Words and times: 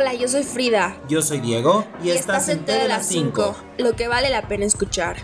Hola, 0.00 0.14
yo 0.14 0.28
soy 0.28 0.44
Frida. 0.44 0.98
Yo 1.10 1.20
soy 1.20 1.40
Diego 1.40 1.86
y, 2.02 2.08
estás, 2.08 2.48
en 2.48 2.64
T 2.64 2.72
de 2.72 2.88
las 2.88 3.04
5, 3.04 3.54
lo 3.76 3.96
que 3.96 4.08
vale 4.08 4.30
la 4.30 4.48
pena 4.48 4.64
escuchar. 4.64 5.18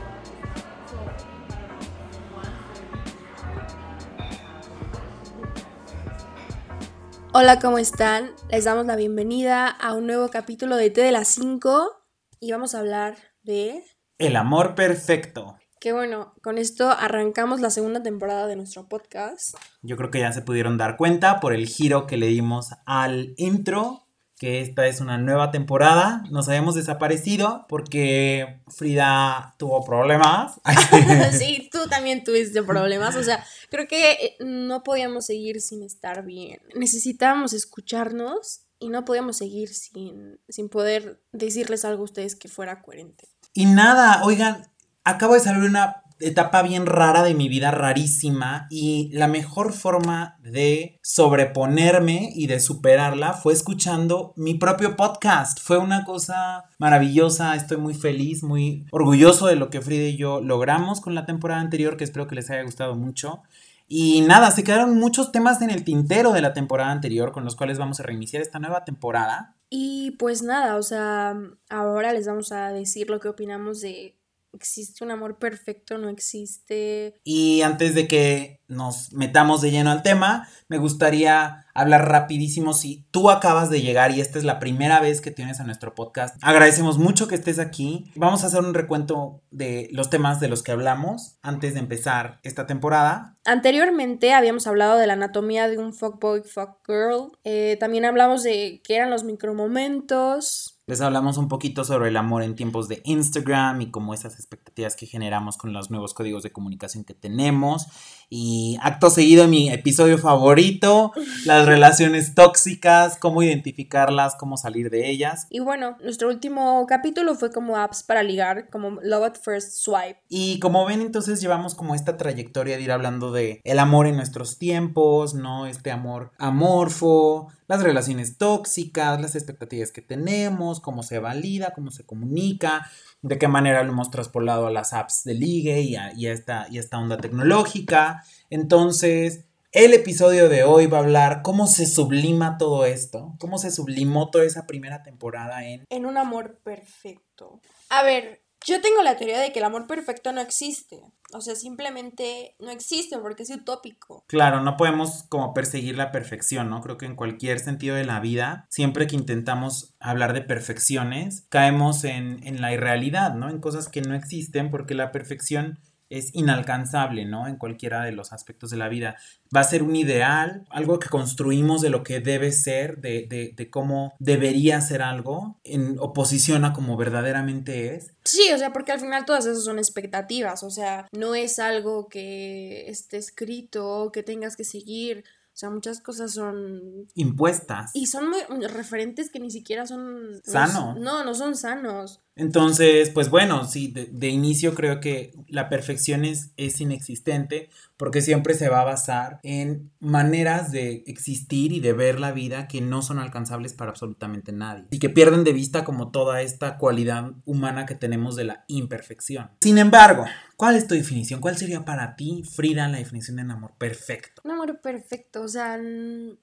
Hola, 7.33 7.59
¿cómo 7.59 7.79
están? 7.79 8.33
Les 8.51 8.65
damos 8.65 8.85
la 8.85 8.97
bienvenida 8.97 9.67
a 9.67 9.95
un 9.95 10.07
nuevo 10.07 10.29
capítulo 10.29 10.77
de 10.77 10.91
T 10.91 11.01
de 11.01 11.11
las 11.11 11.29
5 11.29 11.93
y 12.39 12.53
vamos 12.53 12.75
a 12.75 12.81
hablar 12.81 13.17
de... 13.45 13.83
El 14.19 14.37
amor 14.37 14.75
perfecto. 14.75 15.57
Que 15.81 15.95
bueno, 15.95 16.35
con 16.43 16.59
esto 16.59 16.91
arrancamos 16.91 17.63
la 17.63 17.71
segunda 17.71 18.03
temporada 18.03 18.47
de 18.47 18.57
nuestro 18.57 18.91
podcast. 18.91 19.57
Yo 19.81 19.97
creo 19.97 20.11
que 20.11 20.21
ya 20.21 20.33
se 20.33 20.43
pudieron 20.43 20.77
dar 20.77 20.99
cuenta 20.99 21.41
por 21.41 21.55
el 21.55 21.67
giro 21.67 22.07
que 22.07 22.19
le 22.19 22.27
dimos 22.27 22.73
al 22.85 23.33
intro 23.39 24.06
que 24.39 24.61
esta 24.61 24.87
es 24.87 25.01
una 25.01 25.19
nueva 25.19 25.51
temporada. 25.51 26.23
Nos 26.31 26.49
habíamos 26.49 26.75
desaparecido 26.75 27.65
porque 27.69 28.61
Frida 28.69 29.55
tuvo 29.59 29.85
problemas. 29.85 30.61
sí, 31.33 31.69
tú 31.73 31.89
también 31.89 32.23
tuviste 32.23 32.63
problemas. 32.63 33.17
O 33.17 33.23
sea, 33.25 33.45
creo 33.71 33.89
que 33.89 34.13
eh, 34.13 34.37
no 34.41 34.83
podíamos 34.83 35.27
seguir 35.27 35.61
sin 35.61 35.83
estar 35.83 36.25
bien. 36.25 36.61
Necesitábamos 36.75 37.55
escucharnos 37.55 38.63
y 38.79 38.91
no 38.91 39.05
podíamos 39.05 39.39
seguir 39.39 39.73
sin, 39.73 40.39
sin 40.49 40.69
poder 40.69 41.21
decirles 41.33 41.85
algo 41.85 42.03
a 42.03 42.05
ustedes 42.05 42.37
que 42.37 42.49
fuera 42.49 42.83
coherente. 42.83 43.29
Y 43.55 43.65
nada, 43.65 44.23
oigan, 44.25 44.67
acabo 45.03 45.33
de 45.33 45.41
salir 45.41 45.63
una 45.63 46.03
etapa 46.21 46.63
bien 46.63 46.87
rara 46.87 47.23
de 47.23 47.35
mi 47.35 47.49
vida, 47.49 47.71
rarísima, 47.71 48.67
y 48.71 49.11
la 49.13 49.29
mejor 49.29 49.73
forma 49.73 50.37
de 50.43 50.99
sobreponerme 51.03 52.31
y 52.35 52.47
de 52.47 52.61
superarla 52.61 53.33
fue 53.33 53.53
escuchando 53.53 54.33
mi 54.37 54.55
propio 54.55 54.97
podcast. 54.97 55.61
Fue 55.61 55.79
una 55.79 56.05
cosa 56.05 56.65
maravillosa, 56.79 57.55
estoy 57.55 57.77
muy 57.77 57.95
feliz, 57.95 58.43
muy 58.43 58.87
orgulloso 58.91 59.47
de 59.47 59.57
lo 59.57 59.71
que 59.71 59.81
Frida 59.81 60.05
y 60.05 60.17
yo 60.17 60.41
logramos 60.41 61.01
con 61.01 61.15
la 61.15 61.27
temporada 61.27 61.61
anterior, 61.61 61.97
que 61.97 62.05
espero 62.05 62.27
que 62.27 62.35
les 62.35 62.51
haya 62.51 62.63
gustado 62.63 62.95
mucho. 62.95 63.43
Y 63.89 64.23
nada, 64.23 64.51
se 64.51 64.65
quedaron 64.65 64.99
muchos 64.99 65.31
temas 65.31 65.63
en 65.63 65.71
el 65.71 65.85
tintero 65.85 66.33
de 66.33 66.41
la 66.41 66.53
temporada 66.53 66.91
anterior 66.91 67.31
con 67.31 67.45
los 67.45 67.55
cuales 67.55 67.79
vamos 67.79 68.01
a 68.01 68.03
reiniciar 68.03 68.43
esta 68.43 68.59
nueva 68.59 68.85
temporada. 68.85 69.55
Y 69.71 70.13
pues 70.13 70.43
nada, 70.43 70.77
o 70.77 70.83
sea, 70.83 71.37
ahora 71.71 72.13
les 72.13 72.27
vamos 72.27 72.51
a 72.53 72.73
decir 72.73 73.11
lo 73.11 73.21
que 73.21 73.29
opinamos 73.29 73.81
de 73.81 74.16
existe 74.57 75.05
un 75.05 75.11
amor 75.11 75.39
perfecto, 75.39 75.99
no 75.99 76.09
existe. 76.09 77.21
Y 77.25 77.63
antes 77.63 77.95
de 77.95 78.09
que 78.09 78.61
nos 78.69 79.13
metamos 79.13 79.61
de 79.61 79.71
lleno 79.71 79.91
al 79.91 80.03
tema, 80.03 80.49
me 80.69 80.79
gustaría 80.79 81.67
hablar 81.75 82.09
rapidísimo 82.09 82.73
si 82.73 83.07
tú 83.11 83.31
acabas 83.31 83.71
de 83.71 83.83
llegar 83.83 84.11
y 84.11 84.21
esta 84.21 84.39
es 84.39 84.45
la 84.45 84.59
primera 84.59 85.01
vez 85.01 85.21
que 85.21 85.31
tienes 85.31 85.61
a 85.61 85.65
nuestro 85.65 85.95
podcast. 85.95 86.37
Agradecemos 86.43 86.99
mucho 86.99 87.29
que 87.29 87.35
estés 87.35 87.59
aquí. 87.59 88.11
Vamos 88.17 88.43
a 88.43 88.47
hacer 88.47 88.61
un 88.61 88.75
recuento 88.75 89.43
de 89.51 89.89
los 89.93 90.11
temas 90.11 90.41
de 90.41 90.49
los 90.49 90.63
que 90.63 90.73
hablamos 90.73 91.39
antes 91.43 91.75
de 91.75 91.81
empezar 91.81 92.41
esta 92.43 92.67
temporada. 92.67 93.37
Anteriormente 93.45 94.33
habíamos 94.33 94.67
hablado 94.67 94.99
de 94.99 95.07
la 95.07 95.13
anatomía 95.13 95.69
de 95.69 95.79
un 95.79 95.93
fuckboy, 95.93 96.43
fuckgirl. 96.43 97.33
Eh, 97.45 97.77
también 97.79 98.05
hablamos 98.05 98.43
de 98.43 98.81
qué 98.83 98.97
eran 98.97 99.11
los 99.11 99.25
micromomentos, 99.25 100.76
les 100.89 101.01
hablamos 101.01 101.37
un 101.37 101.49
poquito 101.49 101.85
sobre 101.85 102.11
el 102.11 102.17
amor 102.17 102.45
en 102.45 102.55
tiempos 102.55 102.87
de 102.87 103.01
Instagram 103.05 103.81
y 103.81 103.91
como 103.91 104.15
esas 104.15 104.35
expectativas 104.35 104.95
que 104.95 105.07
generamos 105.07 105.57
con 105.57 105.73
los 105.73 105.91
nuevos 105.91 106.15
códigos 106.15 106.45
de 106.45 106.53
comunicación 106.53 107.03
que 107.03 107.15
tenemos. 107.15 107.89
Y 108.29 108.77
acto 108.83 109.11
seguido 109.11 109.47
mi 109.47 109.71
episodio 109.71 110.19
favorito, 110.19 111.13
las 111.45 111.67
relaciones 111.67 112.35
tóxicas, 112.35 113.19
cómo 113.19 113.43
identificarlas, 113.43 114.35
cómo 114.35 114.57
salir 114.57 114.91
de 114.91 115.09
ellas. 115.09 115.47
Y 115.51 115.61
bueno, 115.61 115.97
nuestro 116.03 116.29
último 116.29 116.85
capítulo 116.89 117.35
fue 117.35 117.53
como 117.53 117.77
apps 117.77 118.03
para 118.03 118.23
ligar, 118.23 118.69
como 118.71 119.01
Love 119.03 119.25
at 119.25 119.37
First 119.41 119.75
Swipe. 119.75 120.21
Y 120.29 120.59
como 120.59 120.85
ven, 120.87 121.03
entonces 121.03 121.41
llevamos 121.41 121.75
como 121.75 121.95
esta 121.95 122.17
trayectoria 122.17 122.77
de 122.77 122.83
ir 122.83 122.93
hablando 122.93 123.31
de 123.31 123.61
el 123.65 123.79
amor 123.79 124.07
en 124.07 124.17
nuestros 124.17 124.59
tiempos, 124.59 125.35
¿no? 125.35 125.67
Este 125.67 125.91
amor 125.91 126.33
amorfo, 126.39 127.49
las 127.69 127.83
relaciones 127.83 128.39
tóxicas, 128.39 129.21
las 129.21 129.35
expectativas 129.35 129.91
que 129.93 130.03
tenemos, 130.03 130.81
cómo 130.81 131.03
se 131.03 131.19
valida, 131.19 131.73
cómo 131.75 131.91
se 131.91 132.05
comunica, 132.05 132.91
de 133.23 133.39
qué 133.39 133.49
manera 133.49 133.83
lo 133.83 133.93
hemos 133.93 134.11
traspolado 134.11 134.67
a 134.67 134.71
las 134.71 134.93
apps 134.93 135.25
de 135.25 135.35
ligue 135.35 135.81
y 135.81 135.97
a, 135.97 136.11
esta, 136.11 136.67
y 136.71 136.79
esta 136.79 136.99
onda 136.99 137.17
tecnológica. 137.17 138.16
Entonces, 138.51 139.47
el 139.73 139.93
episodio 139.93 140.49
de 140.49 140.65
hoy 140.65 140.87
va 140.87 140.99
a 140.99 141.03
hablar 141.03 141.43
cómo 141.43 141.67
se 141.67 141.87
sublima 141.87 142.57
todo 142.57 142.87
esto, 142.87 143.35
cómo 143.39 143.59
se 143.59 143.71
sublimó 143.71 144.31
toda 144.31 144.45
esa 144.45 144.67
primera 144.67 145.03
temporada 145.03 145.67
en... 145.67 145.85
En 145.91 146.07
un 146.07 146.17
amor 146.17 146.61
perfecto. 146.65 147.61
A 147.91 148.03
ver, 148.03 148.43
yo 148.65 148.81
tengo 148.81 149.03
la 149.03 149.17
teoría 149.17 149.39
de 149.39 149.53
que 149.53 149.59
el 149.59 149.65
amor 149.65 149.87
perfecto 149.87 150.33
no 150.33 150.41
existe. 150.41 151.01
O 151.33 151.41
sea, 151.41 151.55
simplemente 151.55 152.57
no 152.59 152.71
existe 152.71 153.19
porque 153.19 153.43
es 153.43 153.51
utópico. 153.51 154.25
Claro, 154.29 154.61
no 154.63 154.77
podemos 154.77 155.25
como 155.29 155.53
perseguir 155.53 155.97
la 155.97 156.11
perfección, 156.11 156.71
¿no? 156.71 156.81
Creo 156.81 156.97
que 156.97 157.07
en 157.07 157.17
cualquier 157.17 157.61
sentido 157.61 157.97
de 157.97 158.05
la 158.05 158.19
vida, 158.21 158.67
siempre 158.71 159.07
que 159.07 159.17
intentamos 159.17 159.95
hablar 160.01 160.33
de 160.33 160.41
perfecciones, 160.41 161.47
caemos 161.49 162.05
en, 162.05 162.45
en 162.47 162.61
la 162.61 162.73
irrealidad, 162.73 163.35
¿no? 163.35 163.51
En 163.51 163.61
cosas 163.61 163.89
que 163.89 164.01
no 164.01 164.15
existen 164.15 164.71
porque 164.71 164.95
la 164.95 165.13
perfección 165.13 165.79
es 166.11 166.35
inalcanzable, 166.35 167.25
¿no? 167.25 167.47
En 167.47 167.57
cualquiera 167.57 168.05
de 168.05 168.13
los 168.13 168.33
aspectos 168.33 168.71
de 168.71 168.77
la 168.77 168.89
vida. 168.89 169.17
Va 169.55 169.61
a 169.61 169.65
ser 169.65 169.83
un 169.83 169.97
ideal, 169.97 170.65
algo 170.71 170.99
que 170.99 171.09
construimos 171.09 171.83
de 171.83 171.91
lo 171.91 172.03
que 172.03 172.21
debe 172.21 172.53
ser, 172.53 173.01
de, 173.01 173.27
de, 173.29 173.53
de, 173.57 173.71
cómo 173.71 174.15
debería 174.19 174.81
ser 174.81 175.03
algo, 175.03 175.59
en 175.65 175.99
oposición 175.99 176.65
a 176.65 176.73
como 176.73 176.97
verdaderamente 176.97 177.95
es. 177.95 178.15
Sí, 178.25 178.51
o 178.55 178.59
sea, 178.59 178.73
porque 178.73 178.93
al 178.93 179.01
final 179.01 179.25
todas 179.25 179.47
esas 179.47 179.65
son 179.65 179.79
expectativas, 179.79 180.63
o 180.63 180.71
sea, 180.71 181.09
no 181.13 181.35
es 181.35 181.59
algo 181.59 182.09
que 182.09 182.89
esté 182.89 183.17
escrito, 183.19 184.11
que 184.13 184.23
tengas 184.23 184.57
que 184.57 184.65
seguir. 184.65 185.25
O 185.57 185.59
sea, 185.59 185.71
muchas 185.71 186.03
cosas 186.03 186.35
son... 186.35 187.09
Impuestas. 187.15 187.91
Y 187.95 188.09
son 188.09 188.29
muy 188.29 188.67
referentes 188.67 189.31
que 189.31 189.41
ni 189.41 189.51
siquiera 189.51 189.87
son... 189.87 190.39
Sanos. 190.45 191.01
No, 191.01 191.25
no 191.25 191.35
son 191.35 191.57
sanos. 191.57 192.21
Entonces, 192.39 193.09
pues 193.09 193.31
bueno, 193.31 193.65
sí, 193.65 193.89
de, 193.89 194.29
inicio 194.29 194.75
creo 194.75 195.01
que 195.01 195.33
la 195.49 195.71
perfección 195.71 196.27
es, 196.27 196.51
es, 196.59 196.83
inexistente 196.83 197.71
porque 197.97 198.21
siempre 198.21 198.53
se 198.53 198.69
va 198.69 198.83
a 198.83 198.85
basar 198.85 199.41
en 199.43 199.91
maneras 200.01 200.71
de 200.71 201.03
existir 201.07 201.73
y 201.73 201.81
de 201.81 201.95
ver 201.95 202.21
la 202.21 202.33
vida 202.33 202.69
que 202.69 202.83
no 202.83 203.01
son 203.01 203.19
alcanzables 203.19 203.73
para 203.73 203.91
absolutamente 203.91 204.53
nadie 204.53 204.85
y 204.91 204.99
que 204.99 205.09
pierden 205.09 205.45
de 205.45 205.55
vista 205.55 205.83
como 205.83 206.11
toda 206.11 206.43
esta 206.43 206.77
cualidad 206.77 207.33
humana 207.47 207.87
que 207.87 207.95
tenemos 207.95 208.37
de 208.37 208.45
la 208.45 208.65
imperfección. 208.69 209.51
Sin 209.63 209.79
embargo, 209.79 210.27
¿cuál 210.59 210.77
es 210.77 210.87
tu 210.87 210.95
definición? 210.95 211.41
¿Cuál 211.41 211.57
sería 211.57 211.87
para 211.87 212.17
ti, 212.17 212.43
Frida, 212.45 212.87
la 212.89 212.99
definición 212.99 213.37
de 213.37 213.45
un 213.45 213.53
amor 213.53 213.73
perfecto? 213.79 214.43
Un 214.45 214.51
amor 214.51 214.79
perfecto, 214.83 215.41
o 215.41 215.49
sea, 215.49 215.81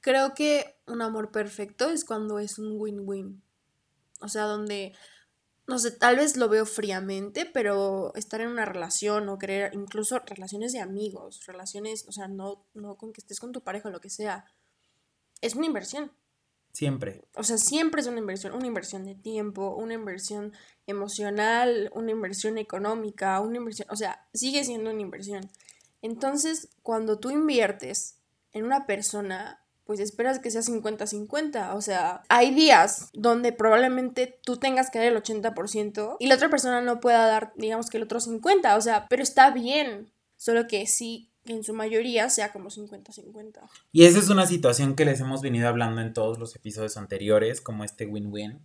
creo 0.02 0.34
que 0.34 0.76
un 0.88 1.04
amor 1.04 1.32
perfecto 1.32 1.92
es 1.92 2.04
cuando 2.04 2.40
es 2.40 2.58
un 2.58 2.80
win-win. 2.80 3.44
O 4.22 4.30
sea, 4.30 4.44
donde 4.44 4.94
no 5.68 5.80
sé, 5.80 5.92
tal 5.92 6.18
vez 6.18 6.36
lo 6.36 6.50
veo 6.50 6.66
fríamente, 6.66 7.46
pero 7.46 8.14
estar 8.16 8.42
en 8.42 8.50
una 8.50 8.66
relación 8.66 9.30
o 9.30 9.38
querer, 9.38 9.74
incluso 9.74 10.20
relaciones 10.20 10.74
de 10.74 10.80
amigos, 10.80 11.46
relaciones, 11.46 12.06
o 12.08 12.12
sea, 12.12 12.28
no, 12.28 12.66
no 12.74 12.98
con 12.98 13.14
que 13.14 13.22
estés 13.22 13.40
con 13.40 13.52
tu 13.52 13.62
pareja 13.62 13.90
o 13.90 13.92
lo 13.92 14.02
que 14.02 14.10
sea, 14.10 14.46
es 15.42 15.56
una 15.56 15.66
inversión. 15.66 16.12
Siempre. 16.74 17.24
O 17.36 17.44
sea, 17.44 17.58
siempre 17.58 18.02
es 18.02 18.08
una 18.08 18.20
inversión, 18.20 18.54
una 18.54 18.66
inversión 18.66 19.06
de 19.06 19.16
tiempo, 19.16 19.76
una 19.76 19.94
inversión 19.94 20.54
emocional, 20.88 21.92
una 21.94 22.12
inversión 22.12 22.58
económica, 22.58 23.40
una 23.40 23.58
inversión, 23.58 23.88
o 23.92 23.96
sea, 23.96 24.28
sigue 24.34 24.64
siendo 24.64 24.90
una 24.90 25.02
inversión. 25.02 25.50
Entonces, 26.02 26.70
cuando 26.82 27.20
tú 27.20 27.30
inviertes 27.30 28.20
en 28.52 28.66
una 28.66 28.86
persona, 28.86 29.63
pues 29.86 30.00
esperas 30.00 30.40
que 30.40 30.52
sea 30.52 30.62
50-50. 30.62 31.76
O 31.76 31.82
sea, 31.82 32.22
hay 32.30 32.54
días 32.54 33.10
donde 33.14 33.52
probablemente 33.52 34.40
tú 34.44 34.58
tengas 34.58 34.90
que 34.90 35.00
dar 35.00 35.08
el 35.08 35.22
80% 35.22 36.18
y 36.20 36.28
la 36.28 36.36
otra 36.36 36.50
persona 36.50 36.82
no 36.82 37.00
pueda 37.00 37.26
dar, 37.28 37.54
digamos 37.56 37.90
que 37.90 37.98
el 37.98 38.04
otro 38.04 38.20
50%. 38.20 38.78
O 38.78 38.82
sea, 38.82 39.08
pero 39.10 39.24
está 39.24 39.52
bien. 39.52 40.12
Solo 40.38 40.68
que 40.68 40.86
sí, 40.88 41.32
en 41.46 41.64
su 41.64 41.74
mayoría 41.74 42.30
sea 42.30 42.52
como 42.52 42.70
50-50. 42.70 43.62
Y 43.92 44.06
esa 44.06 44.20
es 44.20 44.30
una 44.30 44.46
situación 44.46 44.96
que 44.96 45.06
les 45.06 45.20
hemos 45.20 45.42
venido 45.42 45.68
hablando 45.68 46.02
en 46.02 46.14
todos 46.14 46.38
los 46.40 46.56
episodios 46.56 46.98
anteriores, 46.98 47.62
como 47.62 47.84
este 47.84 48.06
win-win. 48.06 48.60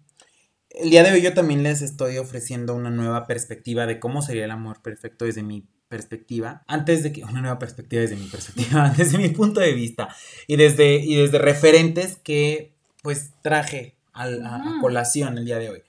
El 0.70 0.90
día 0.90 1.02
de 1.02 1.12
hoy 1.12 1.22
yo 1.22 1.34
también 1.34 1.62
les 1.62 1.80
estoy 1.80 2.18
ofreciendo 2.18 2.74
una 2.74 2.90
nueva 2.90 3.26
perspectiva 3.26 3.86
de 3.86 3.98
cómo 3.98 4.22
sería 4.22 4.44
el 4.44 4.50
amor 4.50 4.82
perfecto 4.82 5.24
desde 5.24 5.42
mi 5.42 5.66
perspectiva, 5.88 6.62
antes 6.66 7.02
de 7.02 7.12
que, 7.12 7.24
una 7.24 7.40
nueva 7.40 7.58
perspectiva 7.58 8.02
desde 8.02 8.16
mi 8.16 8.26
perspectiva, 8.26 8.90
desde 8.96 9.18
mi 9.18 9.28
punto 9.30 9.60
de 9.60 9.72
vista, 9.72 10.14
y 10.46 10.56
desde, 10.56 10.96
y 10.96 11.16
desde 11.16 11.38
referentes 11.38 12.16
que 12.16 12.72
pues 13.02 13.32
traje 13.42 13.96
a, 14.12 14.24
a, 14.24 14.80
colación 14.80 15.38
el 15.38 15.44
día 15.44 15.58
de 15.58 15.70
hoy. 15.70 15.82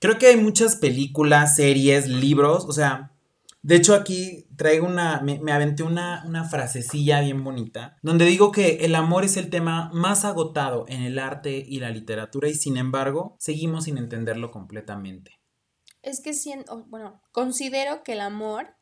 Creo 0.00 0.18
que 0.18 0.26
hay 0.28 0.36
muchas 0.36 0.76
películas, 0.76 1.56
series, 1.56 2.08
libros, 2.08 2.64
o 2.66 2.72
sea, 2.72 3.12
De 3.62 3.74
hecho, 3.74 3.94
aquí 3.94 4.46
traigo 4.56 4.86
una, 4.86 5.20
me, 5.20 5.40
me 5.40 5.52
aventé 5.52 5.82
una, 5.82 6.22
una 6.26 6.44
frasecilla 6.44 7.20
bien 7.20 7.42
bonita, 7.42 7.96
donde 8.02 8.24
digo 8.24 8.52
que 8.52 8.84
el 8.84 8.94
amor 8.94 9.24
es 9.24 9.36
el 9.36 9.50
tema 9.50 9.90
más 9.92 10.24
agotado 10.24 10.84
en 10.88 11.02
el 11.02 11.18
arte 11.18 11.64
y 11.66 11.80
la 11.80 11.90
literatura 11.90 12.48
y 12.48 12.54
sin 12.54 12.76
embargo 12.76 13.36
seguimos 13.38 13.84
sin 13.84 13.98
entenderlo 13.98 14.50
completamente. 14.50 15.38
Es 16.02 16.20
que 16.20 16.32
siento, 16.32 16.84
bueno, 16.88 17.20
considero 17.32 18.02
que 18.04 18.12
el 18.12 18.20
amor 18.20 18.77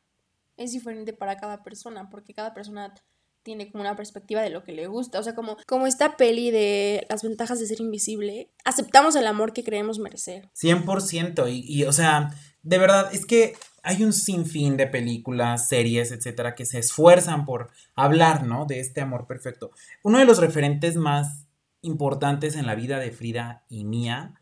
es 0.56 0.72
diferente 0.72 1.12
para 1.12 1.36
cada 1.36 1.62
persona, 1.62 2.08
porque 2.10 2.34
cada 2.34 2.54
persona 2.54 2.94
tiene 3.42 3.70
como 3.70 3.82
una 3.82 3.94
perspectiva 3.94 4.42
de 4.42 4.50
lo 4.50 4.64
que 4.64 4.72
le 4.72 4.88
gusta. 4.88 5.20
O 5.20 5.22
sea, 5.22 5.36
como, 5.36 5.56
como 5.66 5.86
esta 5.86 6.16
peli 6.16 6.50
de 6.50 7.06
las 7.08 7.22
ventajas 7.22 7.60
de 7.60 7.66
ser 7.66 7.80
invisible, 7.80 8.50
aceptamos 8.64 9.14
el 9.14 9.26
amor 9.26 9.52
que 9.52 9.62
creemos 9.62 10.00
merecer. 10.00 10.50
100%. 10.60 11.48
Y, 11.48 11.62
y 11.64 11.84
o 11.84 11.92
sea, 11.92 12.34
de 12.62 12.78
verdad, 12.78 13.14
es 13.14 13.24
que 13.24 13.54
hay 13.84 14.02
un 14.02 14.12
sinfín 14.12 14.76
de 14.76 14.88
películas, 14.88 15.68
series, 15.68 16.10
etcétera, 16.10 16.56
que 16.56 16.66
se 16.66 16.80
esfuerzan 16.80 17.44
por 17.44 17.70
hablar, 17.94 18.44
¿no? 18.44 18.66
De 18.66 18.80
este 18.80 19.00
amor 19.00 19.28
perfecto. 19.28 19.70
Uno 20.02 20.18
de 20.18 20.24
los 20.24 20.38
referentes 20.38 20.96
más 20.96 21.46
importantes 21.82 22.56
en 22.56 22.66
la 22.66 22.74
vida 22.74 22.98
de 22.98 23.12
Frida 23.12 23.64
y 23.68 23.84
mía 23.84 24.34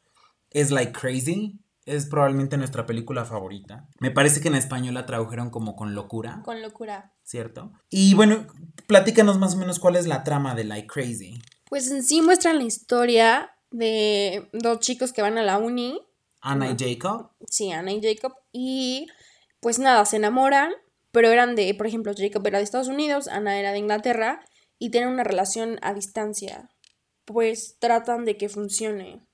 es 0.51 0.71
Like 0.71 0.93
Crazy. 0.93 1.59
Es 1.87 2.07
probablemente 2.07 2.57
nuestra 2.57 2.87
película 2.87 3.25
favorita. 3.25 3.89
Me 4.01 4.11
parece 4.11 4.41
que 4.41 4.49
en 4.49 4.55
español 4.55 4.95
la 4.95 5.07
tradujeron 5.07 5.51
como 5.51 5.77
con 5.77 5.95
locura. 5.95 6.41
Con 6.45 6.63
locura. 6.63 7.13
¿Cierto? 7.23 7.73
Y 7.91 8.15
bueno, 8.15 8.47
platícanos 8.87 9.39
más 9.39 9.55
o 9.55 9.59
menos 9.59 9.79
cuál 9.79 9.97
es 9.97 10.07
la 10.07 10.25
trama 10.25 10.55
de 10.55 10.65
Like 10.65 10.87
Crazy. 10.87 11.43
Pues 11.69 11.91
en 11.91 12.03
sí 12.03 12.23
muestran 12.23 12.59
la 12.59 12.65
historia 12.65 13.51
de 13.71 14.49
dos 14.53 14.81
chicos 14.81 15.13
que 15.13 15.23
van 15.23 15.37
a 15.37 15.43
la 15.43 15.59
uni. 15.59 16.01
Anna 16.41 16.71
y 16.71 16.77
Jacob. 16.79 17.31
Sí, 17.49 17.73
Anna 17.73 17.93
y 17.93 18.01
Jacob. 18.03 18.33
Y 18.53 19.09
pues 19.61 19.79
nada, 19.79 20.05
se 20.05 20.17
enamoran, 20.17 20.73
pero 21.11 21.29
eran 21.29 21.55
de, 21.55 21.75
por 21.75 21.87
ejemplo, 21.87 22.13
Jacob 22.17 22.47
era 22.47 22.59
de 22.59 22.65
Estados 22.65 22.89
Unidos, 22.89 23.29
Ana 23.29 23.59
era 23.59 23.73
de 23.73 23.79
Inglaterra, 23.79 24.45
y 24.79 24.91
tienen 24.91 25.11
una 25.11 25.25
relación 25.25 25.79
a 25.83 25.95
distancia. 25.95 26.71
Pues 27.25 27.79
tratan 27.79 28.25
de 28.25 28.37
que 28.37 28.49
funcione. 28.49 29.27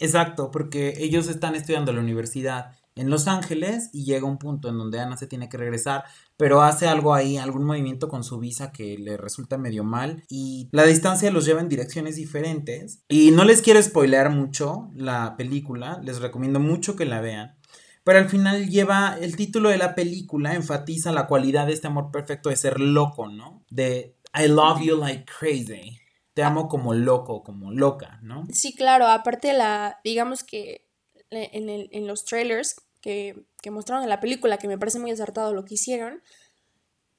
Exacto, 0.00 0.50
porque 0.50 0.94
ellos 0.96 1.28
están 1.28 1.54
estudiando 1.54 1.90
en 1.90 1.98
la 1.98 2.02
universidad 2.02 2.72
en 2.96 3.08
Los 3.08 3.28
Ángeles 3.28 3.90
y 3.92 4.04
llega 4.04 4.26
un 4.26 4.38
punto 4.38 4.68
en 4.68 4.78
donde 4.78 4.98
Ana 4.98 5.16
se 5.16 5.26
tiene 5.26 5.48
que 5.48 5.56
regresar, 5.56 6.04
pero 6.36 6.62
hace 6.62 6.88
algo 6.88 7.14
ahí, 7.14 7.36
algún 7.36 7.64
movimiento 7.64 8.08
con 8.08 8.24
su 8.24 8.38
visa 8.38 8.72
que 8.72 8.98
le 8.98 9.16
resulta 9.16 9.58
medio 9.58 9.84
mal 9.84 10.24
y 10.28 10.68
la 10.72 10.84
distancia 10.84 11.30
los 11.30 11.44
lleva 11.44 11.60
en 11.60 11.68
direcciones 11.68 12.16
diferentes. 12.16 13.02
Y 13.08 13.30
no 13.30 13.44
les 13.44 13.62
quiero 13.62 13.82
spoilear 13.82 14.30
mucho 14.30 14.90
la 14.94 15.36
película, 15.36 16.00
les 16.02 16.20
recomiendo 16.20 16.60
mucho 16.60 16.96
que 16.96 17.06
la 17.06 17.20
vean. 17.20 17.56
Pero 18.02 18.18
al 18.18 18.28
final 18.28 18.68
lleva 18.68 19.16
el 19.20 19.36
título 19.36 19.68
de 19.68 19.78
la 19.78 19.94
película, 19.94 20.54
enfatiza 20.54 21.12
la 21.12 21.26
cualidad 21.26 21.66
de 21.66 21.74
este 21.74 21.86
amor 21.86 22.10
perfecto 22.10 22.48
de 22.48 22.56
ser 22.56 22.80
loco, 22.80 23.28
¿no? 23.28 23.64
De 23.70 24.16
I 24.34 24.48
love 24.48 24.80
you 24.82 24.96
like 24.96 25.26
crazy. 25.38 25.99
Te 26.34 26.42
amo 26.42 26.68
como 26.68 26.94
loco, 26.94 27.42
como 27.42 27.72
loca, 27.72 28.20
¿no? 28.22 28.46
Sí, 28.52 28.74
claro, 28.74 29.06
aparte 29.08 29.52
la, 29.52 30.00
digamos 30.04 30.44
que 30.44 30.86
en, 31.30 31.68
el, 31.68 31.88
en 31.92 32.06
los 32.06 32.24
trailers 32.24 32.76
que, 33.00 33.44
que 33.62 33.70
mostraron 33.70 34.04
en 34.04 34.10
la 34.10 34.20
película, 34.20 34.58
que 34.58 34.68
me 34.68 34.78
parece 34.78 34.98
muy 34.98 35.10
acertado 35.10 35.54
lo 35.54 35.64
que 35.64 35.74
hicieron, 35.74 36.22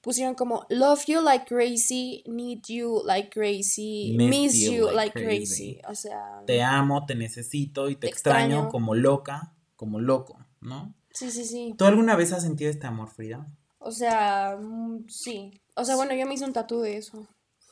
pusieron 0.02 0.36
como 0.36 0.66
love 0.70 1.06
you 1.08 1.22
like 1.22 1.46
crazy, 1.46 2.24
need 2.28 2.62
you 2.68 3.02
like 3.06 3.30
crazy, 3.30 4.16
miss, 4.18 4.60
you, 4.60 4.92
like 4.92 5.14
crazy. 5.14 5.80
O 5.88 5.96
sea, 5.96 6.42
te 6.46 6.62
amo, 6.62 7.06
te 7.06 7.16
necesito 7.16 7.90
y 7.90 7.96
te, 7.96 8.08
extraño, 8.08 8.46
extraño. 8.46 8.70
como 8.70 8.96
loca, 8.96 9.54
como 9.76 10.00
loco, 10.00 10.38
¿no? 10.60 10.94
sí, 11.14 11.32
sí, 11.32 11.46
sí. 11.46 11.76
¿Tú 11.78 11.86
alguna 11.86 12.16
vez 12.16 12.32
has 12.32 12.44
sentido 12.44 12.70
este 12.70 12.88
amor, 12.88 13.10
Frida? 13.10 13.46
O 13.80 13.92
sea, 13.92 14.58
mm, 14.60 15.08
sí. 15.08 15.62
O 15.76 15.86
sea, 15.86 15.96
bueno, 15.96 16.14
yo 16.14 16.26
me 16.26 16.34
hice 16.34 16.46
un 16.46 16.54
tatu 16.54 16.82
de 16.82 16.98
eso. 16.98 17.28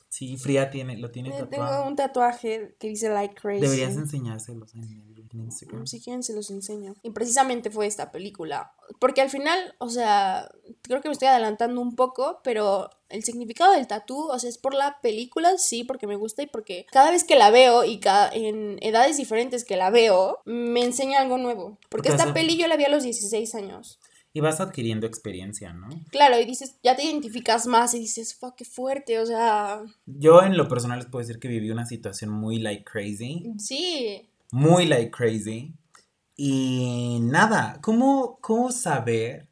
Sí, 0.10 0.38
Frida 0.38 0.72
tiene, 0.72 0.98
lo 0.98 1.12
tiene 1.12 1.30
Eh, 1.30 1.34
tatuado. 1.40 1.72
Tengo 1.76 1.88
un 1.88 1.96
tatuaje 1.96 2.76
que 2.80 2.88
dice 2.88 3.10
like 3.10 3.36
crazy. 3.36 3.62
Deberías 3.62 3.96
enseñárselos 3.96 4.74
en, 4.74 4.84
en 5.32 5.40
Instagram. 5.44 5.86
Si 5.86 6.02
quieren 6.02 6.24
se 6.24 6.34
los 6.34 6.50
enseño. 6.50 6.96
Y 7.04 7.12
precisamente 7.12 7.70
fue 7.70 7.86
esta 7.86 8.12
película. 8.12 8.74
Porque 9.00 9.22
al 9.22 9.30
final, 9.30 9.76
o 9.78 9.88
sea, 9.90 10.50
creo 10.82 11.02
que 11.02 11.10
me 11.10 11.14
estoy 11.14 11.28
adelantando 11.28 11.80
un 11.80 11.96
poco, 11.96 12.40
pero 12.44 12.90
el 13.10 13.24
significado 13.24 13.74
del 13.74 13.86
tatú, 13.86 14.30
o 14.32 14.40
sea, 14.40 14.50
es 14.50 14.58
por 14.58 14.74
la 14.74 15.00
película, 15.02 15.58
sí, 15.60 15.84
porque 15.84 16.08
me 16.08 16.16
gusta 16.16 16.42
y 16.42 16.48
porque 16.48 16.88
cada 16.92 17.12
vez 17.12 17.24
que 17.24 17.36
la 17.36 17.52
veo 17.52 17.84
y 17.84 18.00
cada, 18.00 18.32
en 18.34 18.80
edades 18.82 19.18
diferentes 19.18 19.64
que 19.64 19.78
la 19.78 19.92
veo, 19.92 20.40
me 20.46 20.84
enseña 20.84 21.22
algo 21.22 21.38
nuevo. 21.38 21.78
Porque 21.90 21.90
Porque 21.90 22.10
esta 22.10 22.24
hace- 22.24 22.34
peli 22.34 22.58
yo 22.58 22.68
la 22.68 22.78
vi 22.78 22.86
a 22.86 22.90
los 22.90 23.04
16 23.04 23.54
años. 23.54 24.00
Y 24.32 24.42
vas 24.42 24.60
adquiriendo 24.62 25.08
experiencia, 25.08 25.74
¿no? 25.74 25.90
Claro, 26.12 26.40
y 26.40 26.46
dices, 26.46 26.76
ya 26.84 26.96
te 26.96 27.04
identificas 27.04 27.66
más 27.66 27.94
y 27.96 28.00
dices, 28.00 28.36
fuck, 28.36 28.56
qué 28.56 28.64
fuerte, 28.66 29.20
o 29.20 29.26
sea, 29.26 29.82
Yo 30.06 30.44
en 30.44 30.56
lo 30.56 30.68
personal 30.68 31.00
les 31.00 31.08
puedo 31.08 31.26
decir 31.26 31.40
que 31.40 31.48
viví 31.48 31.72
una 31.72 31.86
situación 31.88 32.30
muy 32.30 32.60
like 32.60 32.84
crazy. 32.84 33.52
sí. 33.58 34.30
Muy 34.52 34.86
like 34.86 35.12
crazy. 35.12 35.74
Y 36.36 37.20
nada, 37.22 37.80
¿cómo, 37.82 38.40
cómo 38.42 38.72
saber? 38.72 39.48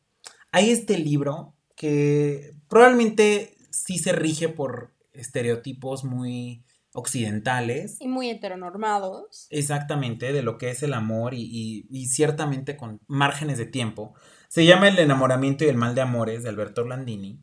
Hay 0.52 0.70
este 0.72 0.98
libro 0.98 1.54
que 1.76 2.56
probablemente 2.70 3.58
sí 3.70 3.98
se 4.00 4.12
rige 4.14 4.50
por 4.50 4.94
estereotipos 5.14 6.04
muy 6.04 6.64
occidentales. 6.94 7.98
Y 8.00 8.08
muy 8.08 8.30
heteronormados. 8.30 9.48
Exactamente, 9.50 10.32
de 10.34 10.42
lo 10.44 10.58
que 10.58 10.70
es 10.70 10.82
el 10.84 10.94
amor 10.94 11.34
y, 11.34 11.42
y- 11.44 11.86
y 11.90 12.08
ciertamente 12.08 12.78
con 12.78 13.02
márgenes 13.08 13.58
de 13.58 13.66
tiempo. 13.66 14.14
Se 14.48 14.66
llama 14.66 14.88
El 14.88 15.00
enamoramiento 15.00 15.66
y 15.66 15.68
el 15.68 15.76
mal 15.76 15.94
de 15.96 16.02
amores 16.02 16.44
de 16.44 16.50
Alberto 16.50 16.82
Orlandini. 16.82 17.40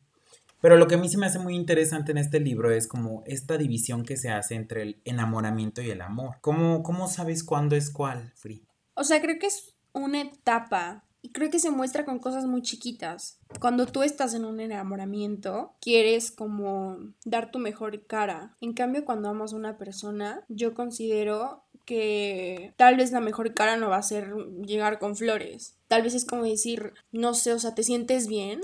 Pero 0.61 0.79
lo 0.79 0.87
que 0.87 0.95
a 0.95 0.99
mí 0.99 1.11
se 1.11 1.19
me 1.19 1.27
hace 1.27 1.39
muy 1.39 1.55
interesante 1.55 2.12
en 2.12 2.19
este 2.19 2.41
libro 2.41 2.71
es 2.71 2.89
como 2.89 3.23
esta 3.27 3.59
división 3.59 4.03
que 4.03 4.17
se 4.17 4.31
hace 4.31 4.55
entre 4.55 4.83
el 4.83 5.01
enamoramiento 5.05 5.83
y 5.83 5.91
el 5.91 6.01
amor. 6.01 6.37
¿Cómo, 6.41 6.83
cómo 6.83 7.06
sabes 7.06 7.45
cuándo 7.45 7.77
es 7.77 7.91
cuál, 7.91 8.33
Free? 8.35 8.67
O 8.95 9.05
sea, 9.05 9.21
creo 9.21 9.39
que 9.39 9.49
es 9.49 9.75
una 9.93 10.23
etapa 10.23 11.05
y 11.21 11.33
creo 11.33 11.51
que 11.51 11.59
se 11.59 11.71
muestra 11.71 12.06
con 12.06 12.19
cosas 12.19 12.47
muy 12.47 12.62
chiquitas. 12.62 13.39
Cuando 13.61 13.85
tú 13.87 14.03
estás 14.03 14.33
en 14.33 14.47
un 14.47 14.61
enamoramiento, 14.61 15.75
quieres 15.81 16.31
como 16.31 16.99
dar 17.27 17.50
tu 17.50 17.59
mejor 17.59 18.07
cara. 18.07 18.57
En 18.62 18.73
cambio, 18.73 19.05
cuando 19.05 19.29
amas 19.29 19.53
a 19.53 19.57
una 19.57 19.77
persona, 19.77 20.45
yo 20.49 20.73
considero 20.73 21.65
que 21.85 22.73
tal 22.77 22.97
vez 22.97 23.12
la 23.12 23.21
mejor 23.21 23.55
cara 23.55 23.77
no 23.77 23.91
va 23.91 23.97
a 23.97 24.03
ser 24.03 24.35
llegar 24.65 24.99
con 24.99 25.17
flores. 25.17 25.77
Tal 25.94 26.02
vez 26.02 26.14
es 26.14 26.25
como 26.25 26.43
decir, 26.43 26.93
no 27.12 27.35
sé, 27.35 27.52
o 27.52 27.58
sea, 27.61 27.76
te 27.76 27.85
sientes 27.85 28.26
bien 28.26 28.62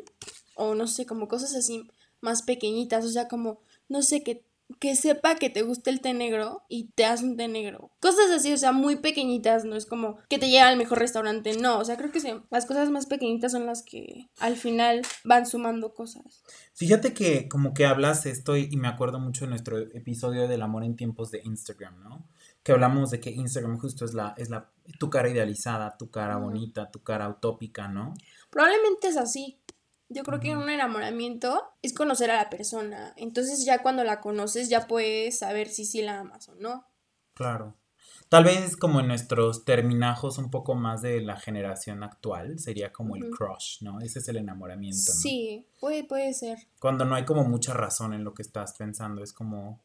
o 0.57 0.75
no 0.75 0.89
sé, 0.89 1.07
como 1.07 1.29
cosas 1.29 1.55
así 1.55 1.89
más 2.21 2.43
pequeñitas, 2.43 3.05
o 3.05 3.09
sea, 3.09 3.29
como, 3.29 3.61
no 3.89 4.03
sé, 4.03 4.25
que, 4.25 4.45
que 4.81 4.97
sepa 4.97 5.37
que 5.37 5.49
te 5.49 5.63
gusta 5.63 5.91
el 5.91 6.01
té 6.01 6.13
negro 6.13 6.65
y 6.69 6.89
te 6.89 7.05
hace 7.05 7.23
un 7.23 7.37
té 7.37 7.47
negro. 7.47 7.93
Cosas 8.01 8.33
así, 8.33 8.53
o 8.53 8.57
sea, 8.57 8.73
muy 8.73 8.97
pequeñitas, 8.97 9.65
no 9.65 9.77
es 9.77 9.87
como 9.87 10.19
que 10.29 10.41
te 10.41 10.49
llega 10.49 10.67
al 10.67 10.77
mejor 10.77 10.99
restaurante, 10.99 11.57
no, 11.57 11.79
o 11.79 11.85
sea, 11.85 11.97
creo 11.97 12.11
que 12.11 12.19
sí, 12.19 12.33
las 12.51 12.67
cosas 12.67 12.91
más 12.91 13.07
pequeñitas 13.07 13.53
son 13.53 13.65
las 13.65 13.85
que 13.85 14.29
al 14.41 14.57
final 14.57 15.03
van 15.23 15.47
sumando 15.47 15.95
cosas. 15.95 16.43
Fíjate 16.75 17.15
que 17.15 17.49
como 17.49 17.75
que 17.75 17.87
hablas 17.87 18.27
esto 18.27 18.57
y, 18.57 18.67
y 18.73 18.77
me 18.77 18.89
acuerdo 18.89 19.21
mucho 19.21 19.45
de 19.45 19.51
nuestro 19.51 19.79
episodio 19.79 20.49
del 20.49 20.63
amor 20.63 20.83
en 20.83 20.97
tiempos 20.97 21.31
de 21.31 21.43
Instagram, 21.45 22.03
¿no? 22.03 22.27
Que 22.63 22.73
hablamos 22.73 23.11
de 23.11 23.21
que 23.21 23.31
Instagram 23.31 23.79
justo 23.79 24.05
es 24.05 24.15
la, 24.15 24.35
es 24.37 24.51
la, 24.51 24.71
tu 24.99 25.09
cara 25.11 25.29
idealizada, 25.29 25.97
tu 25.97 26.11
cara 26.11 26.37
bonita, 26.37 26.91
tu 26.91 27.03
cara 27.03 27.29
utópica, 27.29 27.89
¿no? 27.89 28.15
Probablemente 28.51 29.09
es 29.09 29.17
así. 29.17 29.61
Yo 30.09 30.25
creo 30.25 30.41
que 30.41 30.57
un 30.57 30.69
enamoramiento 30.69 31.63
es 31.83 31.95
conocer 31.95 32.31
a 32.33 32.37
la 32.37 32.51
persona. 32.51 33.15
Entonces 33.17 33.65
ya 33.65 33.81
cuando 33.81 34.03
la 34.03 34.21
conoces 34.21 34.69
ya 34.69 34.89
puedes 34.89 35.39
saber 35.39 35.69
si 35.69 35.85
sí 35.85 36.03
la 36.03 36.21
amas 36.21 36.49
o 36.49 36.57
no. 36.57 36.85
Claro. 37.35 37.77
Tal 38.29 38.45
vez 38.45 38.77
como 38.77 39.01
en 39.01 39.09
nuestros 39.09 39.65
terminajos 39.65 40.39
un 40.39 40.51
poco 40.51 40.77
más 40.77 41.03
de 41.03 41.21
la 41.21 41.37
generación 41.37 42.05
actual, 42.05 42.61
sería 42.61 42.93
como 42.93 43.17
el 43.17 43.29
crush, 43.29 43.83
¿no? 43.83 44.01
Ese 44.01 44.21
es 44.21 44.29
el 44.29 44.37
enamoramiento, 44.37 45.13
¿no? 45.13 45.21
Sí, 45.21 45.67
puede, 45.81 46.05
puede 46.05 46.33
ser. 46.33 46.59
Cuando 46.79 47.05
no 47.05 47.17
hay 47.17 47.25
como 47.25 47.43
mucha 47.43 47.75
razón 47.75 48.15
en 48.15 48.23
lo 48.23 48.33
que 48.33 48.43
estás 48.43 48.75
pensando, 48.75 49.25
es 49.25 49.33
como 49.33 49.81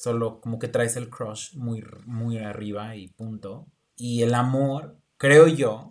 solo 0.00 0.40
como 0.40 0.58
que 0.58 0.68
traes 0.68 0.96
el 0.96 1.10
crush 1.10 1.54
muy, 1.56 1.84
muy 2.06 2.38
arriba 2.38 2.96
y 2.96 3.08
punto. 3.08 3.66
Y 3.96 4.22
el 4.22 4.32
amor, 4.34 4.96
creo 5.18 5.46
yo, 5.46 5.88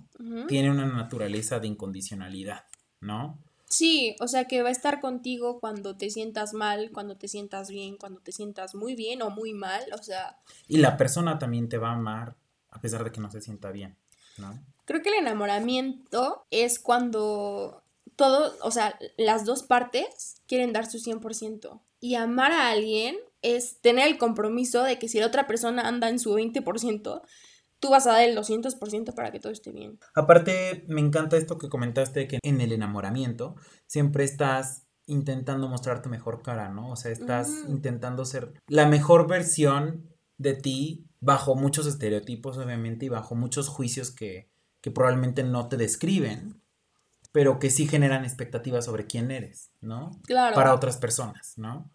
tiene 0.47 0.71
una 0.71 0.87
naturaleza 0.87 1.59
de 1.59 1.67
incondicionalidad, 1.67 2.65
¿no? 3.01 3.39
Sí, 3.67 4.15
o 4.19 4.27
sea 4.27 4.45
que 4.45 4.63
va 4.63 4.69
a 4.69 4.71
estar 4.71 4.99
contigo 4.99 5.59
cuando 5.59 5.95
te 5.95 6.09
sientas 6.09 6.53
mal, 6.53 6.89
cuando 6.91 7.17
te 7.17 7.27
sientas 7.27 7.69
bien, 7.69 7.97
cuando 7.97 8.19
te 8.19 8.31
sientas 8.31 8.73
muy 8.73 8.95
bien 8.95 9.21
o 9.21 9.29
muy 9.29 9.53
mal, 9.53 9.83
o 9.93 10.01
sea, 10.01 10.39
Y 10.67 10.77
la 10.77 10.97
persona 10.97 11.37
también 11.37 11.69
te 11.69 11.77
va 11.77 11.89
a 11.89 11.95
amar 11.95 12.35
a 12.71 12.81
pesar 12.81 13.03
de 13.03 13.11
que 13.11 13.21
no 13.21 13.29
se 13.29 13.41
sienta 13.41 13.71
bien, 13.71 13.95
¿no? 14.37 14.59
creo 14.89 15.03
que 15.03 15.09
el 15.09 15.19
enamoramiento 15.19 16.47
es 16.49 16.79
cuando 16.79 17.83
todo, 18.15 18.55
o 18.63 18.71
sea, 18.71 18.97
las 19.17 19.45
dos 19.45 19.61
partes 19.61 20.41
quieren 20.47 20.73
dar 20.73 20.89
su 20.89 20.97
100%. 20.97 21.79
Y 21.99 22.15
amar 22.15 22.51
a 22.51 22.71
alguien 22.71 23.15
es 23.41 23.79
tener 23.81 24.07
el 24.07 24.17
compromiso 24.17 24.83
de 24.83 24.99
que 24.99 25.07
si 25.07 25.19
la 25.19 25.27
otra 25.27 25.47
persona 25.47 25.87
anda 25.87 26.09
en 26.09 26.19
su 26.19 26.33
20%, 26.35 27.21
tú 27.79 27.89
vas 27.89 28.07
a 28.07 28.13
dar 28.13 28.23
el 28.23 28.37
200% 28.37 29.13
para 29.13 29.31
que 29.31 29.39
todo 29.39 29.51
esté 29.51 29.71
bien. 29.71 29.99
Aparte, 30.15 30.85
me 30.87 31.01
encanta 31.01 31.37
esto 31.37 31.57
que 31.57 31.69
comentaste, 31.69 32.27
que 32.27 32.39
en 32.43 32.61
el 32.61 32.71
enamoramiento 32.71 33.55
siempre 33.87 34.23
estás 34.23 34.85
intentando 35.05 35.67
mostrar 35.67 36.01
tu 36.01 36.09
mejor 36.09 36.43
cara, 36.43 36.69
¿no? 36.69 36.91
O 36.91 36.95
sea, 36.95 37.11
estás 37.11 37.49
intentando 37.67 38.25
ser 38.25 38.53
la 38.67 38.87
mejor 38.87 39.27
versión 39.27 40.07
de 40.37 40.53
ti 40.53 41.07
bajo 41.19 41.55
muchos 41.55 41.87
estereotipos, 41.87 42.57
obviamente, 42.57 43.05
y 43.05 43.09
bajo 43.09 43.33
muchos 43.35 43.69
juicios 43.69 44.11
que, 44.11 44.51
que 44.81 44.91
probablemente 44.91 45.43
no 45.43 45.67
te 45.67 45.77
describen, 45.77 46.61
pero 47.31 47.59
que 47.59 47.71
sí 47.71 47.87
generan 47.87 48.23
expectativas 48.23 48.85
sobre 48.85 49.07
quién 49.07 49.31
eres, 49.31 49.71
¿no? 49.81 50.11
Claro. 50.25 50.55
Para 50.55 50.75
otras 50.75 50.97
personas, 50.97 51.53
¿no? 51.57 51.91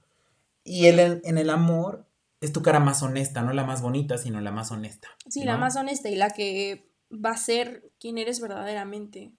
Y 0.64 0.87
el, 0.87 1.21
en 1.25 1.38
el 1.38 1.50
amor 1.50 2.09
es 2.40 2.52
tu 2.52 2.62
cara 2.62 2.80
más 2.80 3.02
honesta, 3.02 3.42
no 3.42 3.52
la 3.52 3.64
más 3.64 3.83
bonita, 3.83 4.18
sino 4.18 4.40
la 4.40 4.50
más 4.50 4.71
honesta. 4.71 5.09
Sí, 5.28 5.44
la 5.44 5.56
más 5.56 5.76
honesta 5.76 6.09
y 6.09 6.16
la 6.16 6.30
que 6.30 6.90
va 7.11 7.30
a 7.30 7.37
ser 7.37 7.92
quién 8.00 8.18
eres 8.18 8.40
verdaderamente. 8.40 9.33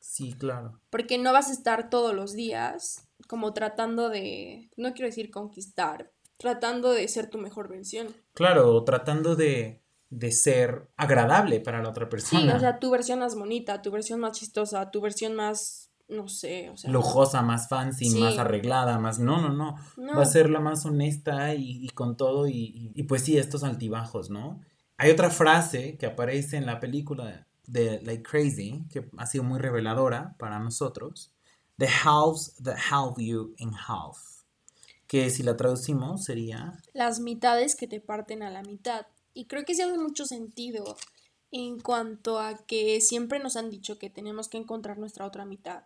Sí, 0.00 0.32
claro. 0.32 0.80
Porque 0.90 1.18
no 1.18 1.32
vas 1.32 1.48
a 1.48 1.52
estar 1.52 1.90
todos 1.90 2.14
los 2.14 2.32
días 2.34 3.08
como 3.26 3.52
tratando 3.52 4.08
de, 4.08 4.70
no 4.76 4.92
quiero 4.94 5.08
decir 5.08 5.30
conquistar, 5.30 6.12
tratando 6.36 6.92
de 6.92 7.06
ser 7.08 7.28
tu 7.28 7.38
mejor 7.38 7.68
versión. 7.68 8.08
Claro, 8.32 8.82
tratando 8.84 9.36
de, 9.36 9.82
de 10.10 10.32
ser 10.32 10.88
agradable 10.96 11.60
para 11.60 11.82
la 11.82 11.90
otra 11.90 12.08
persona. 12.08 12.52
Sí, 12.52 12.56
o 12.56 12.60
sea, 12.60 12.78
tu 12.78 12.90
versión 12.90 13.18
más 13.18 13.34
bonita, 13.34 13.82
tu 13.82 13.90
versión 13.90 14.20
más 14.20 14.38
chistosa, 14.38 14.90
tu 14.90 15.00
versión 15.00 15.34
más, 15.34 15.87
no 16.08 16.28
sé, 16.28 16.70
o 16.70 16.76
sea. 16.76 16.90
Lujosa, 16.90 17.42
más 17.42 17.68
fancy, 17.68 18.10
más 18.18 18.38
arreglada, 18.38 18.98
más. 18.98 19.18
No, 19.18 19.40
no, 19.40 19.50
no, 19.50 19.76
Va 20.16 20.22
a 20.22 20.26
ser 20.26 20.50
la 20.50 20.60
más 20.60 20.84
honesta 20.86 21.54
y, 21.54 21.88
con 21.90 22.16
todo, 22.16 22.48
y, 22.48 22.92
y, 22.94 23.02
pues 23.04 23.22
sí, 23.22 23.36
estos 23.36 23.62
altibajos, 23.62 24.30
¿no? 24.30 24.60
Hay 24.96 25.10
otra 25.10 25.30
frase 25.30 25.96
que 25.96 26.06
aparece 26.06 26.56
en 26.56 26.66
la 26.66 26.80
película 26.80 27.46
de 27.66 28.00
Like 28.02 28.22
Crazy, 28.22 28.84
que 28.90 29.08
ha 29.16 29.26
sido 29.26 29.44
muy 29.44 29.58
reveladora 29.58 30.34
para 30.38 30.58
nosotros. 30.58 31.32
The 31.76 31.86
halves 31.86 32.56
that 32.64 32.78
help 32.90 33.18
you 33.18 33.54
in 33.58 33.72
half. 33.72 34.18
Que 35.06 35.30
si 35.30 35.42
la 35.42 35.56
traducimos 35.56 36.24
sería. 36.24 36.82
Las 36.92 37.20
mitades 37.20 37.76
que 37.76 37.86
te 37.86 38.00
parten 38.00 38.42
a 38.42 38.50
la 38.50 38.62
mitad. 38.62 39.06
Y 39.34 39.46
creo 39.46 39.64
que 39.64 39.74
sí 39.74 39.82
hace 39.82 39.98
mucho 39.98 40.24
sentido 40.24 40.96
en 41.50 41.78
cuanto 41.78 42.40
a 42.40 42.56
que 42.66 43.00
siempre 43.00 43.38
nos 43.38 43.56
han 43.56 43.70
dicho 43.70 43.98
que 43.98 44.10
tenemos 44.10 44.48
que 44.48 44.58
encontrar 44.58 44.98
nuestra 44.98 45.24
otra 45.24 45.44
mitad. 45.44 45.84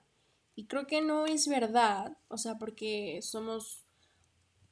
Y 0.54 0.66
creo 0.66 0.86
que 0.86 1.00
no 1.00 1.26
es 1.26 1.48
verdad, 1.48 2.18
o 2.28 2.36
sea, 2.36 2.58
porque 2.58 3.20
somos, 3.22 3.84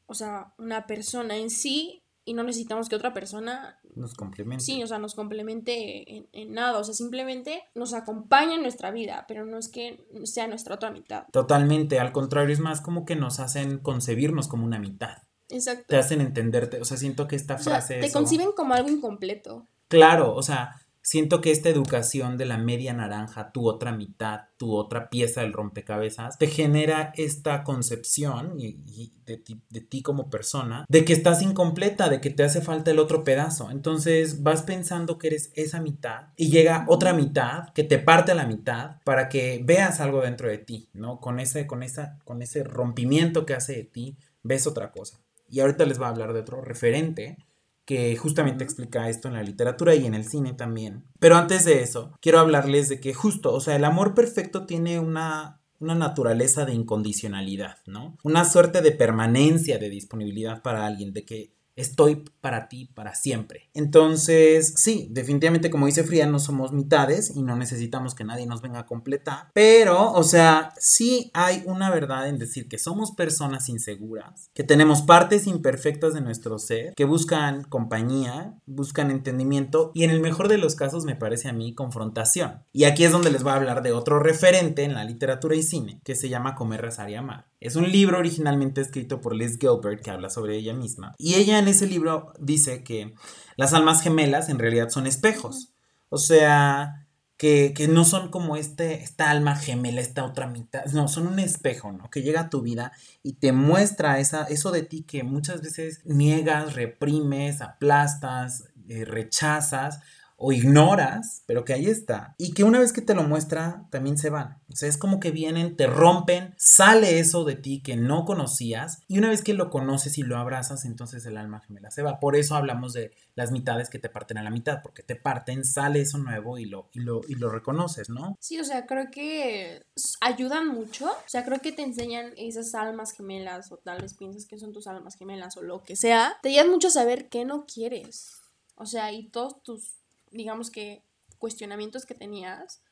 o 0.06 0.14
sea, 0.14 0.52
una 0.58 0.86
persona 0.86 1.36
en 1.36 1.50
sí 1.50 2.02
y 2.24 2.34
no 2.34 2.42
necesitamos 2.42 2.88
que 2.88 2.96
otra 2.96 3.14
persona 3.14 3.80
nos 3.96 4.14
complemente. 4.14 4.64
Sí, 4.64 4.82
o 4.82 4.86
sea, 4.86 4.98
nos 4.98 5.14
complemente 5.14 6.26
en, 6.32 6.52
nada, 6.52 6.78
o 6.78 6.84
sea, 6.84 6.94
simplemente 6.94 7.62
nos 7.74 7.94
acompaña 7.94 8.54
en 8.54 8.62
nuestra 8.62 8.90
vida, 8.90 9.24
pero 9.26 9.46
no 9.46 9.58
es 9.58 9.68
que 9.68 10.06
sea 10.24 10.46
nuestra 10.46 10.74
otra 10.74 10.90
mitad. 10.90 11.24
Totalmente, 11.32 11.98
al 11.98 12.12
contrario, 12.12 12.52
es 12.52 12.60
más 12.60 12.80
como 12.80 13.04
que 13.04 13.16
nos 13.16 13.40
hacen 13.40 13.78
concebirnos 13.78 14.48
como 14.48 14.64
una 14.64 14.78
mitad. 14.78 15.18
Exacto. 15.48 15.86
Te 15.88 15.96
hacen 15.96 16.20
entenderte, 16.20 16.80
o 16.80 16.84
sea, 16.84 16.96
siento 16.96 17.26
que 17.26 17.36
esta 17.36 17.58
frase... 17.58 17.98
te 17.98 18.12
conciben 18.12 18.52
como 18.52 18.74
algo 18.74 18.88
incompleto. 18.90 19.66
Claro, 19.88 20.34
o 20.34 20.42
sea, 20.42 20.76
Siento 21.02 21.40
que 21.40 21.50
esta 21.50 21.70
educación 21.70 22.36
de 22.36 22.44
la 22.44 22.58
media 22.58 22.92
naranja, 22.92 23.52
tu 23.52 23.66
otra 23.66 23.92
mitad, 23.92 24.42
tu 24.58 24.74
otra 24.74 25.08
pieza 25.08 25.40
del 25.40 25.54
rompecabezas, 25.54 26.38
te 26.38 26.46
genera 26.46 27.12
esta 27.16 27.64
concepción 27.64 28.58
de, 28.58 29.38
ti, 29.38 29.62
de, 29.70 29.80
ti, 29.80 30.02
como 30.02 30.28
persona, 30.28 30.84
de 30.88 31.04
que 31.04 31.14
estás 31.14 31.40
incompleta, 31.40 32.10
de 32.10 32.20
que 32.20 32.30
te 32.30 32.42
hace 32.42 32.60
falta 32.60 32.90
el 32.90 32.98
otro 32.98 33.24
pedazo. 33.24 33.70
Entonces 33.70 34.42
vas 34.42 34.62
pensando 34.62 35.16
que 35.16 35.28
eres 35.28 35.52
esa 35.54 35.80
mitad 35.80 36.28
y 36.36 36.50
llega 36.50 36.84
otra 36.86 37.14
mitad 37.14 37.70
que 37.74 37.84
te 37.84 37.98
parte 37.98 38.32
a 38.32 38.34
la 38.34 38.46
mitad 38.46 38.96
para 39.04 39.28
que 39.28 39.62
veas 39.64 40.00
algo 40.00 40.20
dentro 40.20 40.48
de 40.48 40.58
ti, 40.58 40.90
¿no? 40.92 41.18
Con 41.18 41.40
ese, 41.40 41.66
con 41.66 41.82
esa, 41.82 42.18
con 42.24 42.42
ese 42.42 42.62
rompimiento 42.62 43.46
que 43.46 43.54
hace 43.54 43.74
de 43.74 43.84
ti, 43.84 44.18
ves 44.42 44.66
otra 44.66 44.92
cosa. 44.92 45.18
Y 45.48 45.60
ahorita 45.60 45.86
les 45.86 45.98
voy 45.98 46.06
a 46.06 46.10
hablar 46.10 46.32
de 46.32 46.40
otro 46.40 46.60
referente 46.60 47.38
que 47.84 48.16
justamente 48.16 48.64
explica 48.64 49.08
esto 49.08 49.28
en 49.28 49.34
la 49.34 49.42
literatura 49.42 49.94
y 49.94 50.06
en 50.06 50.14
el 50.14 50.24
cine 50.24 50.52
también. 50.52 51.04
Pero 51.18 51.36
antes 51.36 51.64
de 51.64 51.82
eso, 51.82 52.12
quiero 52.20 52.38
hablarles 52.38 52.88
de 52.88 53.00
que 53.00 53.14
justo, 53.14 53.52
o 53.52 53.60
sea, 53.60 53.76
el 53.76 53.84
amor 53.84 54.14
perfecto 54.14 54.66
tiene 54.66 55.00
una, 55.00 55.60
una 55.80 55.94
naturaleza 55.94 56.64
de 56.64 56.74
incondicionalidad, 56.74 57.78
¿no? 57.86 58.16
Una 58.22 58.44
suerte 58.44 58.82
de 58.82 58.92
permanencia 58.92 59.78
de 59.78 59.88
disponibilidad 59.88 60.62
para 60.62 60.86
alguien, 60.86 61.12
de 61.12 61.24
que 61.24 61.52
estoy 61.80 62.24
para 62.40 62.68
ti 62.68 62.90
para 62.94 63.14
siempre. 63.14 63.70
Entonces, 63.74 64.74
sí, 64.76 65.08
definitivamente 65.10 65.70
como 65.70 65.86
dice 65.86 66.04
Fría, 66.04 66.26
no 66.26 66.38
somos 66.38 66.72
mitades 66.72 67.32
y 67.34 67.42
no 67.42 67.56
necesitamos 67.56 68.14
que 68.14 68.24
nadie 68.24 68.46
nos 68.46 68.62
venga 68.62 68.80
a 68.80 68.86
completar, 68.86 69.50
pero, 69.52 70.12
o 70.12 70.22
sea, 70.22 70.72
sí 70.78 71.30
hay 71.34 71.62
una 71.66 71.90
verdad 71.90 72.28
en 72.28 72.38
decir 72.38 72.68
que 72.68 72.78
somos 72.78 73.12
personas 73.12 73.68
inseguras, 73.68 74.50
que 74.54 74.64
tenemos 74.64 75.02
partes 75.02 75.46
imperfectas 75.46 76.14
de 76.14 76.20
nuestro 76.20 76.58
ser, 76.58 76.94
que 76.94 77.04
buscan 77.04 77.62
compañía, 77.64 78.54
buscan 78.66 79.10
entendimiento 79.10 79.92
y 79.94 80.04
en 80.04 80.10
el 80.10 80.20
mejor 80.20 80.48
de 80.48 80.58
los 80.58 80.74
casos 80.74 81.04
me 81.04 81.16
parece 81.16 81.48
a 81.48 81.52
mí 81.52 81.74
confrontación. 81.74 82.64
Y 82.72 82.84
aquí 82.84 83.04
es 83.04 83.12
donde 83.12 83.30
les 83.30 83.42
voy 83.42 83.52
a 83.52 83.56
hablar 83.56 83.82
de 83.82 83.92
otro 83.92 84.18
referente 84.18 84.84
en 84.84 84.94
la 84.94 85.04
literatura 85.04 85.56
y 85.56 85.62
cine, 85.62 86.00
que 86.04 86.14
se 86.14 86.28
llama 86.28 86.54
Comer, 86.54 86.80
Rezar 86.80 87.10
y 87.10 87.14
Amar. 87.14 87.49
Es 87.60 87.76
un 87.76 87.90
libro 87.90 88.18
originalmente 88.18 88.80
escrito 88.80 89.20
por 89.20 89.36
Liz 89.36 89.58
Gilbert 89.58 90.02
que 90.02 90.10
habla 90.10 90.30
sobre 90.30 90.56
ella 90.56 90.72
misma. 90.72 91.14
Y 91.18 91.34
ella 91.34 91.58
en 91.58 91.68
ese 91.68 91.86
libro 91.86 92.32
dice 92.38 92.82
que 92.82 93.14
las 93.56 93.74
almas 93.74 94.02
gemelas 94.02 94.48
en 94.48 94.58
realidad 94.58 94.88
son 94.88 95.06
espejos. 95.06 95.72
O 96.08 96.16
sea, 96.16 97.06
que, 97.36 97.86
no 97.88 98.04
son 98.04 98.30
como 98.30 98.56
este, 98.56 99.02
esta 99.02 99.30
alma 99.30 99.56
gemela, 99.56 100.00
esta 100.02 100.24
otra 100.24 100.46
mitad. 100.46 100.84
No, 100.92 101.08
son 101.08 101.26
un 101.26 101.38
espejo, 101.38 101.92
¿no? 101.92 102.10
Que 102.10 102.22
llega 102.22 102.42
a 102.42 102.50
tu 102.50 102.62
vida 102.62 102.92
y 103.22 103.34
te 103.34 103.52
muestra 103.52 104.18
esa, 104.18 104.44
eso 104.44 104.72
de 104.72 104.82
ti 104.82 105.02
que 105.02 105.22
muchas 105.22 105.62
veces 105.62 106.00
niegas, 106.04 106.74
reprimes, 106.74 107.60
aplastas, 107.60 108.64
eh, 108.88 109.04
rechazas 109.04 110.00
o 110.42 110.52
ignoras, 110.52 111.42
pero 111.46 111.66
que 111.66 111.74
ahí 111.74 111.84
está. 111.84 112.34
Y 112.38 112.54
que 112.54 112.64
una 112.64 112.80
vez 112.80 112.94
que 112.94 113.02
te 113.02 113.14
lo 113.14 113.24
muestra, 113.24 113.86
también 113.90 114.16
se 114.16 114.30
van. 114.30 114.58
O 114.72 114.74
sea, 114.74 114.88
es 114.88 114.96
como 114.96 115.20
que 115.20 115.32
vienen, 115.32 115.76
te 115.76 115.86
rompen, 115.86 116.54
sale 116.56 117.18
eso 117.18 117.44
de 117.44 117.56
ti 117.56 117.82
que 117.82 117.96
no 117.96 118.24
conocías. 118.24 119.02
Y 119.06 119.18
una 119.18 119.28
vez 119.28 119.42
que 119.42 119.52
lo 119.52 119.68
conoces 119.68 120.16
y 120.16 120.22
lo 120.22 120.38
abrazas, 120.38 120.86
entonces 120.86 121.26
el 121.26 121.36
alma 121.36 121.60
gemela 121.60 121.90
se 121.90 122.02
va. 122.02 122.20
Por 122.20 122.36
eso 122.36 122.56
hablamos 122.56 122.94
de 122.94 123.12
las 123.34 123.52
mitades 123.52 123.90
que 123.90 123.98
te 123.98 124.08
parten 124.08 124.38
a 124.38 124.42
la 124.42 124.48
mitad, 124.48 124.80
porque 124.82 125.02
te 125.02 125.14
parten, 125.14 125.62
sale 125.62 126.00
eso 126.00 126.16
nuevo 126.16 126.56
y 126.56 126.64
lo, 126.64 126.88
y 126.94 127.00
lo, 127.00 127.20
y 127.28 127.34
lo 127.34 127.50
reconoces, 127.50 128.08
¿no? 128.08 128.38
Sí, 128.40 128.58
o 128.58 128.64
sea, 128.64 128.86
creo 128.86 129.10
que 129.10 129.84
ayudan 130.22 130.68
mucho. 130.68 131.10
O 131.10 131.28
sea, 131.28 131.44
creo 131.44 131.60
que 131.60 131.72
te 131.72 131.82
enseñan 131.82 132.32
esas 132.38 132.74
almas 132.74 133.12
gemelas, 133.12 133.70
o 133.72 133.76
tal 133.76 134.00
vez 134.00 134.14
piensas 134.14 134.46
que 134.46 134.58
son 134.58 134.72
tus 134.72 134.86
almas 134.86 135.16
gemelas, 135.16 135.58
o 135.58 135.62
lo 135.62 135.82
que 135.84 135.96
sea. 135.96 136.38
Te 136.42 136.48
ayudan 136.48 136.70
mucho 136.70 136.88
a 136.88 136.92
saber 136.92 137.28
qué 137.28 137.44
no 137.44 137.66
quieres. 137.66 138.40
O 138.76 138.86
sea, 138.86 139.12
y 139.12 139.28
todos 139.28 139.62
tus 139.62 139.99
digamos 140.30 140.70
que, 140.70 141.04
cuestionamientos 141.38 142.06
que 142.06 142.14
tenías, 142.14 142.82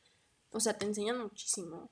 o 0.50 0.60
sea, 0.60 0.78
te 0.78 0.86
enseñan 0.86 1.20
muchísimo 1.20 1.90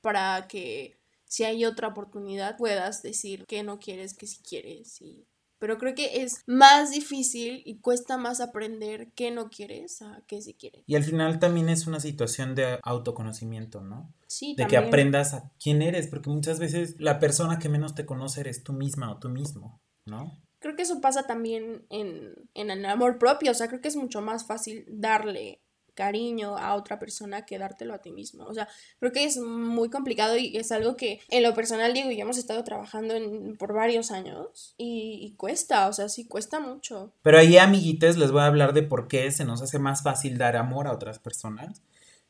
para 0.00 0.46
que 0.48 1.00
si 1.24 1.44
hay 1.44 1.64
otra 1.64 1.88
oportunidad 1.88 2.56
puedas 2.56 3.02
decir 3.02 3.44
que 3.46 3.62
no 3.62 3.80
quieres, 3.80 4.14
que 4.14 4.26
si 4.26 4.42
quieres. 4.42 5.00
Y... 5.00 5.26
Pero 5.58 5.78
creo 5.78 5.94
que 5.94 6.22
es 6.22 6.42
más 6.46 6.90
difícil 6.90 7.62
y 7.64 7.80
cuesta 7.80 8.18
más 8.18 8.40
aprender 8.40 9.12
que 9.14 9.30
no 9.30 9.48
quieres 9.48 10.02
a 10.02 10.22
que 10.26 10.42
si 10.42 10.54
quieres. 10.54 10.84
Y 10.86 10.94
al 10.94 11.04
final 11.04 11.38
también 11.38 11.70
es 11.70 11.86
una 11.86 12.00
situación 12.00 12.54
de 12.54 12.78
autoconocimiento, 12.82 13.80
¿no? 13.80 14.12
Sí, 14.28 14.54
de 14.56 14.66
que 14.66 14.76
aprendas 14.76 15.32
a 15.32 15.50
quién 15.58 15.80
eres, 15.80 16.06
porque 16.06 16.28
muchas 16.28 16.58
veces 16.58 16.96
la 16.98 17.18
persona 17.18 17.58
que 17.58 17.70
menos 17.70 17.94
te 17.94 18.04
conoce 18.04 18.40
eres 18.40 18.62
tú 18.62 18.74
misma 18.74 19.10
o 19.10 19.18
tú 19.18 19.30
mismo, 19.30 19.80
¿no? 20.04 20.43
Creo 20.64 20.76
que 20.76 20.82
eso 20.82 21.02
pasa 21.02 21.24
también 21.24 21.84
en, 21.90 22.48
el 22.54 22.84
amor 22.86 23.18
propio, 23.18 23.50
o 23.50 23.54
sea, 23.54 23.68
creo 23.68 23.82
que 23.82 23.88
es 23.88 23.96
mucho 23.96 24.22
más 24.22 24.46
fácil 24.46 24.86
darle 24.88 25.60
cariño 25.92 26.56
a 26.56 26.74
otra 26.74 26.98
persona 26.98 27.44
que 27.44 27.58
dártelo 27.58 27.92
a 27.92 27.98
ti 27.98 28.12
mismo. 28.12 28.46
O 28.46 28.54
sea, 28.54 28.66
creo 28.98 29.12
que 29.12 29.24
es 29.24 29.36
muy 29.36 29.90
complicado 29.90 30.38
y 30.38 30.56
es 30.56 30.72
algo 30.72 30.96
que 30.96 31.20
en 31.28 31.42
lo 31.42 31.52
personal, 31.52 31.92
Diego 31.92 32.10
y 32.10 32.16
yo 32.16 32.22
hemos 32.22 32.38
estado 32.38 32.64
trabajando 32.64 33.14
por 33.58 33.74
varios 33.74 34.10
años 34.10 34.74
y, 34.78 35.18
y, 35.20 35.36
cuesta, 35.36 35.86
o 35.86 35.92
sea, 35.92 36.08
sí 36.08 36.26
cuesta 36.26 36.60
mucho. 36.60 37.12
Pero 37.20 37.38
ahí, 37.38 37.58
amiguites, 37.58 38.16
les 38.16 38.32
voy 38.32 38.40
a 38.40 38.46
hablar 38.46 38.72
de 38.72 38.84
por 38.84 39.06
qué 39.06 39.30
se 39.32 39.44
nos 39.44 39.60
hace 39.60 39.78
más 39.78 40.02
fácil 40.02 40.38
dar 40.38 40.56
amor 40.56 40.86
a 40.86 40.92
otras 40.92 41.18
personas 41.18 41.82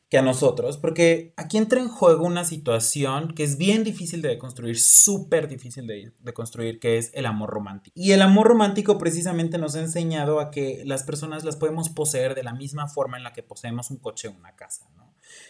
que 0.09 0.17
a 0.19 0.21
nosotros, 0.21 0.77
porque 0.77 1.33
aquí 1.35 1.57
entra 1.57 1.79
en 1.79 1.87
juego 1.87 2.25
una 2.25 2.45
situación 2.45 3.33
que 3.33 3.43
es 3.43 3.57
bien 3.57 3.83
difícil 3.83 4.21
de 4.21 4.37
construir, 4.37 4.79
súper 4.79 5.47
difícil 5.47 5.87
de, 5.87 6.11
de, 6.19 6.33
construir, 6.33 6.79
que 6.79 6.97
es 6.97 7.11
el 7.13 7.25
amor 7.25 7.49
romántico. 7.49 7.93
Y 7.99 8.11
el 8.11 8.21
amor 8.21 8.47
romántico 8.47 8.97
precisamente 8.97 9.57
nos 9.57 9.75
ha 9.75 9.79
enseñado 9.79 10.39
a 10.39 10.51
que 10.51 10.83
las 10.85 11.03
personas 11.03 11.43
las 11.43 11.55
podemos 11.55 11.89
poseer 11.89 12.35
de 12.35 12.43
la 12.43 12.53
misma 12.53 12.87
forma 12.87 13.17
en 13.17 13.23
la 13.23 13.33
que 13.33 13.43
poseemos 13.43 13.89
un 13.89 13.97
coche 13.97 14.27
o 14.27 14.31
una 14.31 14.55
casa. 14.55 14.85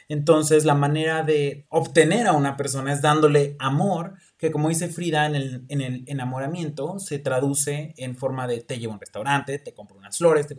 Entonces, 0.08 0.66
la 0.66 0.76
manera 0.76 1.24
de 1.24 1.66
obtener 1.70 2.28
a 2.28 2.34
una 2.34 2.58
persona 2.58 2.94
es 2.94 3.02
dándole 3.02 3.56
amor, 3.60 4.16
que 4.38 4.52
como 4.52 4.70
dice 4.70 4.90
Frida 4.90 5.26
en 5.26 5.36
el, 5.36 5.66
en 5.70 5.82
el 5.82 6.04
enamoramiento, 6.08 7.00
se 7.00 7.20
traduce 7.20 7.94
en 7.98 8.16
forma 8.16 8.48
de 8.48 8.62
te 8.62 8.78
llevo 8.78 8.94
a 8.94 8.96
un 8.96 9.00
restaurante, 9.00 9.60
te 9.60 9.74
compro 9.74 9.98
unas 9.98 10.18
flores, 10.18 10.48
te 10.48 10.58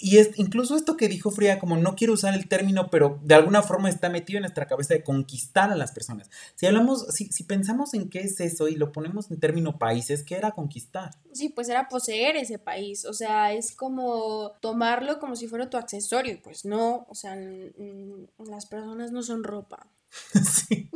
y 0.00 0.18
es 0.18 0.38
incluso 0.38 0.76
esto 0.76 0.96
que 0.96 1.08
dijo 1.08 1.30
Fría, 1.30 1.58
como 1.58 1.76
no 1.76 1.94
quiero 1.94 2.12
usar 2.12 2.34
el 2.34 2.48
término, 2.48 2.90
pero 2.90 3.20
de 3.22 3.34
alguna 3.34 3.62
forma 3.62 3.88
está 3.88 4.08
metido 4.08 4.38
en 4.38 4.42
nuestra 4.42 4.66
cabeza 4.66 4.94
de 4.94 5.02
conquistar 5.02 5.70
a 5.70 5.76
las 5.76 5.92
personas. 5.92 6.30
Si 6.54 6.66
hablamos, 6.66 7.06
si, 7.08 7.26
si 7.26 7.44
pensamos 7.44 7.94
en 7.94 8.08
qué 8.10 8.20
es 8.20 8.40
eso 8.40 8.68
y 8.68 8.76
lo 8.76 8.92
ponemos 8.92 9.30
en 9.30 9.40
término 9.40 9.78
países, 9.78 10.22
¿qué 10.22 10.36
era 10.36 10.52
conquistar? 10.52 11.10
Sí, 11.32 11.48
pues 11.48 11.68
era 11.68 11.88
poseer 11.88 12.36
ese 12.36 12.58
país, 12.58 13.04
o 13.04 13.12
sea, 13.12 13.52
es 13.52 13.74
como 13.74 14.52
tomarlo 14.60 15.18
como 15.18 15.36
si 15.36 15.48
fuera 15.48 15.70
tu 15.70 15.76
accesorio, 15.76 16.40
pues 16.42 16.64
no, 16.64 17.06
o 17.08 17.14
sea, 17.14 17.36
las 17.36 18.66
personas 18.66 19.12
no 19.12 19.22
son 19.22 19.44
ropa. 19.44 19.90
sí. 20.44 20.90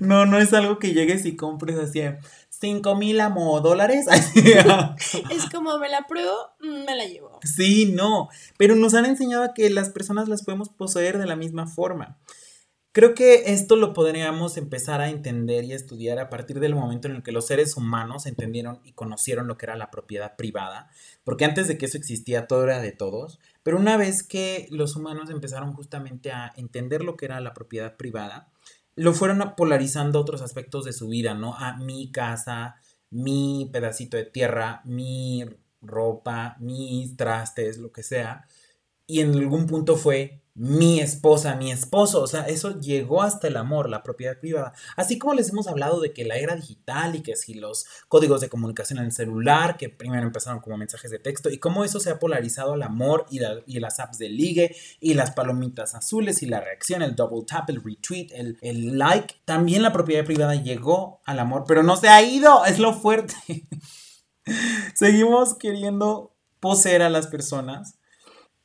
No, 0.00 0.26
no 0.26 0.38
es 0.38 0.52
algo 0.52 0.78
que 0.78 0.92
llegues 0.92 1.24
y 1.24 1.36
compres 1.36 1.78
así, 1.78 2.02
5 2.60 2.94
mil 2.96 3.20
amo 3.20 3.60
dólares. 3.60 4.06
es 5.30 5.46
como 5.52 5.78
me 5.78 5.88
la 5.88 6.06
pruebo, 6.06 6.36
mm, 6.60 6.84
me 6.84 6.96
la 6.96 7.04
llevo. 7.04 7.38
Sí, 7.42 7.92
no, 7.92 8.28
pero 8.58 8.74
nos 8.76 8.94
han 8.94 9.06
enseñado 9.06 9.52
que 9.54 9.70
las 9.70 9.90
personas 9.90 10.28
las 10.28 10.44
podemos 10.44 10.68
poseer 10.68 11.18
de 11.18 11.26
la 11.26 11.36
misma 11.36 11.66
forma. 11.66 12.18
Creo 12.96 13.14
que 13.14 13.52
esto 13.52 13.76
lo 13.76 13.92
podríamos 13.92 14.56
empezar 14.56 15.02
a 15.02 15.10
entender 15.10 15.64
y 15.64 15.74
a 15.74 15.76
estudiar 15.76 16.18
a 16.18 16.30
partir 16.30 16.60
del 16.60 16.74
momento 16.74 17.08
en 17.08 17.16
el 17.16 17.22
que 17.22 17.30
los 17.30 17.46
seres 17.46 17.76
humanos 17.76 18.24
entendieron 18.24 18.80
y 18.84 18.92
conocieron 18.92 19.46
lo 19.48 19.58
que 19.58 19.66
era 19.66 19.76
la 19.76 19.90
propiedad 19.90 20.34
privada, 20.34 20.88
porque 21.22 21.44
antes 21.44 21.68
de 21.68 21.76
que 21.76 21.84
eso 21.84 21.98
existía 21.98 22.46
todo 22.46 22.64
era 22.64 22.80
de 22.80 22.92
todos, 22.92 23.38
pero 23.62 23.76
una 23.76 23.98
vez 23.98 24.22
que 24.22 24.66
los 24.70 24.96
humanos 24.96 25.28
empezaron 25.28 25.74
justamente 25.74 26.32
a 26.32 26.54
entender 26.56 27.04
lo 27.04 27.18
que 27.18 27.26
era 27.26 27.38
la 27.42 27.52
propiedad 27.52 27.98
privada, 27.98 28.50
lo 28.96 29.14
fueron 29.14 29.54
polarizando 29.56 30.20
otros 30.20 30.42
aspectos 30.42 30.84
de 30.84 30.92
su 30.92 31.08
vida, 31.08 31.34
¿no? 31.34 31.54
A 31.54 31.76
mi 31.76 32.10
casa, 32.10 32.76
mi 33.10 33.68
pedacito 33.72 34.16
de 34.16 34.24
tierra, 34.24 34.82
mi 34.84 35.44
ropa, 35.82 36.56
mis 36.60 37.16
trastes, 37.16 37.78
lo 37.78 37.92
que 37.92 38.02
sea. 38.02 38.46
Y 39.06 39.20
en 39.20 39.34
algún 39.34 39.66
punto 39.66 39.96
fue 39.96 40.42
mi 40.58 41.00
esposa, 41.00 41.54
mi 41.54 41.70
esposo, 41.70 42.22
o 42.22 42.26
sea, 42.26 42.46
eso 42.46 42.80
llegó 42.80 43.22
hasta 43.22 43.46
el 43.46 43.58
amor, 43.58 43.90
la 43.90 44.02
propiedad 44.02 44.40
privada. 44.40 44.72
Así 44.96 45.18
como 45.18 45.34
les 45.34 45.50
hemos 45.50 45.68
hablado 45.68 46.00
de 46.00 46.14
que 46.14 46.24
la 46.24 46.36
era 46.36 46.56
digital 46.56 47.14
y 47.14 47.20
que 47.20 47.36
si 47.36 47.52
los 47.52 47.84
códigos 48.08 48.40
de 48.40 48.48
comunicación 48.48 48.98
en 48.98 49.04
el 49.04 49.12
celular, 49.12 49.76
que 49.76 49.90
primero 49.90 50.26
empezaron 50.26 50.60
como 50.60 50.78
mensajes 50.78 51.10
de 51.10 51.18
texto, 51.18 51.50
y 51.50 51.58
cómo 51.58 51.84
eso 51.84 52.00
se 52.00 52.08
ha 52.08 52.18
polarizado 52.18 52.72
al 52.72 52.82
amor 52.82 53.26
y, 53.30 53.40
y 53.66 53.80
las 53.80 54.00
apps 54.00 54.16
de 54.16 54.30
ligue 54.30 54.74
y 54.98 55.12
las 55.12 55.32
palomitas 55.32 55.94
azules 55.94 56.42
y 56.42 56.46
la 56.46 56.62
reacción, 56.62 57.02
el 57.02 57.14
double 57.14 57.44
tap, 57.46 57.68
el 57.68 57.84
retweet, 57.84 58.28
el, 58.32 58.56
el 58.62 58.96
like, 58.96 59.34
también 59.44 59.82
la 59.82 59.92
propiedad 59.92 60.24
privada 60.24 60.54
llegó 60.54 61.20
al 61.26 61.38
amor, 61.38 61.64
pero 61.68 61.82
no 61.82 61.96
se 61.96 62.08
ha 62.08 62.22
ido, 62.22 62.64
es 62.64 62.78
lo 62.78 62.94
fuerte. 62.94 63.34
Seguimos 64.94 65.54
queriendo 65.54 66.34
poseer 66.60 67.02
a 67.02 67.10
las 67.10 67.26
personas 67.26 67.98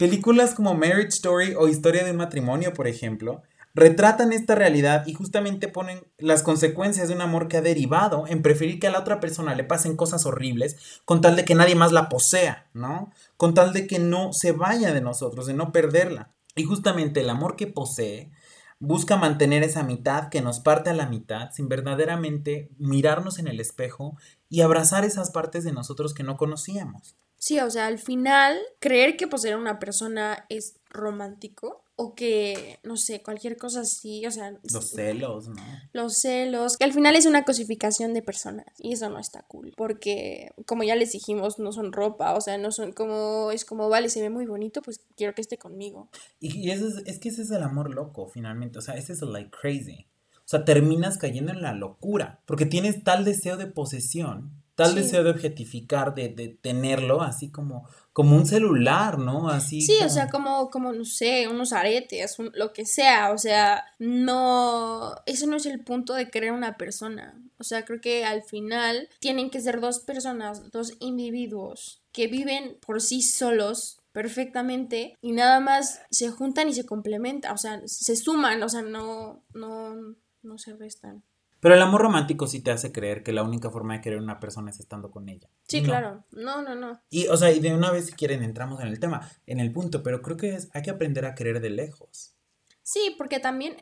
Películas 0.01 0.55
como 0.55 0.73
Marriage 0.73 1.09
Story 1.09 1.53
o 1.55 1.67
Historia 1.67 2.03
de 2.03 2.09
un 2.09 2.17
matrimonio, 2.17 2.73
por 2.73 2.87
ejemplo, 2.87 3.43
retratan 3.75 4.33
esta 4.33 4.55
realidad 4.55 5.05
y 5.05 5.13
justamente 5.13 5.67
ponen 5.67 6.07
las 6.17 6.41
consecuencias 6.41 7.07
de 7.07 7.13
un 7.13 7.21
amor 7.21 7.47
que 7.47 7.57
ha 7.57 7.61
derivado 7.61 8.25
en 8.25 8.41
preferir 8.41 8.79
que 8.79 8.87
a 8.87 8.89
la 8.89 8.97
otra 8.97 9.19
persona 9.19 9.53
le 9.53 9.63
pasen 9.63 9.95
cosas 9.95 10.25
horribles 10.25 11.01
con 11.05 11.21
tal 11.21 11.35
de 11.35 11.45
que 11.45 11.53
nadie 11.53 11.75
más 11.75 11.91
la 11.91 12.09
posea, 12.09 12.67
¿no? 12.73 13.11
Con 13.37 13.53
tal 13.53 13.73
de 13.73 13.85
que 13.85 13.99
no 13.99 14.33
se 14.33 14.53
vaya 14.53 14.91
de 14.91 15.01
nosotros, 15.01 15.45
de 15.45 15.53
no 15.53 15.71
perderla. 15.71 16.31
Y 16.55 16.63
justamente 16.63 17.21
el 17.21 17.29
amor 17.29 17.55
que 17.55 17.67
posee 17.67 18.31
busca 18.79 19.17
mantener 19.17 19.61
esa 19.61 19.83
mitad 19.83 20.29
que 20.29 20.41
nos 20.41 20.61
parte 20.61 20.89
a 20.89 20.95
la 20.95 21.05
mitad 21.05 21.51
sin 21.51 21.69
verdaderamente 21.69 22.71
mirarnos 22.79 23.37
en 23.37 23.47
el 23.47 23.59
espejo 23.59 24.17
y 24.49 24.61
abrazar 24.61 25.05
esas 25.05 25.29
partes 25.29 25.63
de 25.63 25.73
nosotros 25.73 26.15
que 26.15 26.23
no 26.23 26.37
conocíamos. 26.37 27.17
Sí, 27.41 27.59
o 27.59 27.71
sea, 27.71 27.87
al 27.87 27.97
final, 27.97 28.59
creer 28.77 29.17
que 29.17 29.25
poseer 29.25 29.55
a 29.55 29.57
una 29.57 29.79
persona 29.79 30.45
es 30.49 30.75
romántico 30.91 31.83
o 31.95 32.13
que, 32.13 32.77
no 32.83 32.97
sé, 32.97 33.23
cualquier 33.23 33.57
cosa 33.57 33.81
así, 33.81 34.23
o 34.27 34.31
sea... 34.31 34.59
Los 34.71 34.91
celos, 34.91 35.47
¿no? 35.47 35.55
Los 35.91 36.17
celos, 36.17 36.77
que 36.77 36.83
al 36.83 36.93
final 36.93 37.15
es 37.15 37.25
una 37.25 37.43
cosificación 37.43 38.13
de 38.13 38.21
personas 38.21 38.67
y 38.77 38.93
eso 38.93 39.09
no 39.09 39.17
está 39.17 39.41
cool, 39.47 39.73
porque 39.75 40.51
como 40.67 40.83
ya 40.83 40.95
les 40.95 41.13
dijimos, 41.13 41.57
no 41.57 41.71
son 41.71 41.93
ropa, 41.93 42.35
o 42.35 42.41
sea, 42.41 42.59
no 42.59 42.71
son 42.71 42.91
como, 42.91 43.49
es 43.49 43.65
como, 43.65 43.89
vale, 43.89 44.09
se 44.09 44.21
ve 44.21 44.29
muy 44.29 44.45
bonito, 44.45 44.83
pues 44.83 44.99
quiero 45.17 45.33
que 45.33 45.41
esté 45.41 45.57
conmigo. 45.57 46.11
Y, 46.39 46.69
eso 46.69 46.87
es, 46.87 47.01
es 47.07 47.17
que 47.17 47.29
ese 47.29 47.41
es 47.41 47.49
el 47.49 47.63
amor 47.63 47.89
loco, 47.89 48.27
finalmente, 48.27 48.77
o 48.77 48.83
sea, 48.83 48.93
ese 48.93 49.13
es 49.13 49.23
el 49.23 49.33
like 49.33 49.49
crazy. 49.49 50.05
O 50.37 50.47
sea, 50.51 50.63
terminas 50.63 51.17
cayendo 51.17 51.51
en 51.51 51.63
la 51.63 51.73
locura, 51.73 52.43
porque 52.45 52.67
tienes 52.67 53.03
tal 53.03 53.25
deseo 53.25 53.57
de 53.57 53.65
posesión 53.65 54.60
tal 54.75 54.95
deseo 54.95 55.23
de 55.23 55.31
objetificar, 55.31 56.15
de, 56.15 56.29
de, 56.29 56.49
tenerlo 56.49 57.21
así 57.21 57.51
como, 57.51 57.87
como 58.13 58.35
un 58.35 58.45
celular, 58.45 59.19
¿no? 59.19 59.49
Así. 59.49 59.81
Sí, 59.81 59.97
o 60.03 60.09
sea, 60.09 60.29
como, 60.29 60.69
como, 60.69 60.91
no 60.93 61.05
sé, 61.05 61.47
unos 61.47 61.73
aretes, 61.73 62.37
lo 62.53 62.73
que 62.73 62.85
sea, 62.85 63.31
o 63.31 63.37
sea, 63.37 63.85
no, 63.99 65.13
eso 65.25 65.47
no 65.47 65.57
es 65.57 65.65
el 65.65 65.83
punto 65.83 66.13
de 66.13 66.29
querer 66.29 66.51
una 66.51 66.77
persona. 66.77 67.41
O 67.57 67.63
sea, 67.63 67.85
creo 67.85 68.01
que 68.01 68.25
al 68.25 68.43
final 68.43 69.07
tienen 69.19 69.49
que 69.49 69.61
ser 69.61 69.81
dos 69.81 69.99
personas, 69.99 70.71
dos 70.71 70.93
individuos 70.99 72.01
que 72.11 72.27
viven 72.27 72.77
por 72.85 73.01
sí 73.01 73.21
solos 73.21 73.99
perfectamente 74.11 75.15
y 75.21 75.31
nada 75.31 75.59
más 75.59 76.01
se 76.09 76.29
juntan 76.29 76.67
y 76.69 76.73
se 76.73 76.85
complementan, 76.85 77.53
o 77.53 77.57
sea, 77.57 77.81
se 77.85 78.15
suman, 78.15 78.61
o 78.63 78.69
sea, 78.69 78.81
no, 78.81 79.43
no, 79.53 80.15
no 80.41 80.57
se 80.57 80.75
restan. 80.75 81.23
Pero 81.61 81.75
el 81.75 81.81
amor 81.81 82.01
romántico 82.01 82.47
sí 82.47 82.59
te 82.59 82.71
hace 82.71 82.91
creer 82.91 83.23
que 83.23 83.31
la 83.31 83.43
única 83.43 83.69
forma 83.69 83.93
de 83.93 84.01
querer 84.01 84.19
a 84.19 84.23
una 84.23 84.39
persona 84.39 84.71
es 84.71 84.79
estando 84.79 85.11
con 85.11 85.29
ella. 85.29 85.47
Sí, 85.67 85.83
claro. 85.83 86.25
No, 86.31 86.61
no, 86.61 86.75
no. 86.75 86.99
Y, 87.09 87.27
o 87.27 87.37
sea, 87.37 87.51
y 87.51 87.59
de 87.59 87.73
una 87.73 87.91
vez, 87.91 88.07
si 88.07 88.13
quieren, 88.13 88.43
entramos 88.43 88.81
en 88.81 88.87
el 88.87 88.99
tema, 88.99 89.29
en 89.45 89.59
el 89.59 89.71
punto, 89.71 90.01
pero 90.01 90.21
creo 90.21 90.37
que 90.37 90.55
es, 90.55 90.69
hay 90.73 90.81
que 90.81 90.89
aprender 90.89 91.23
a 91.23 91.35
querer 91.35 91.61
de 91.61 91.69
lejos. 91.69 92.35
Sí, 92.81 93.15
porque 93.15 93.39
también 93.39 93.77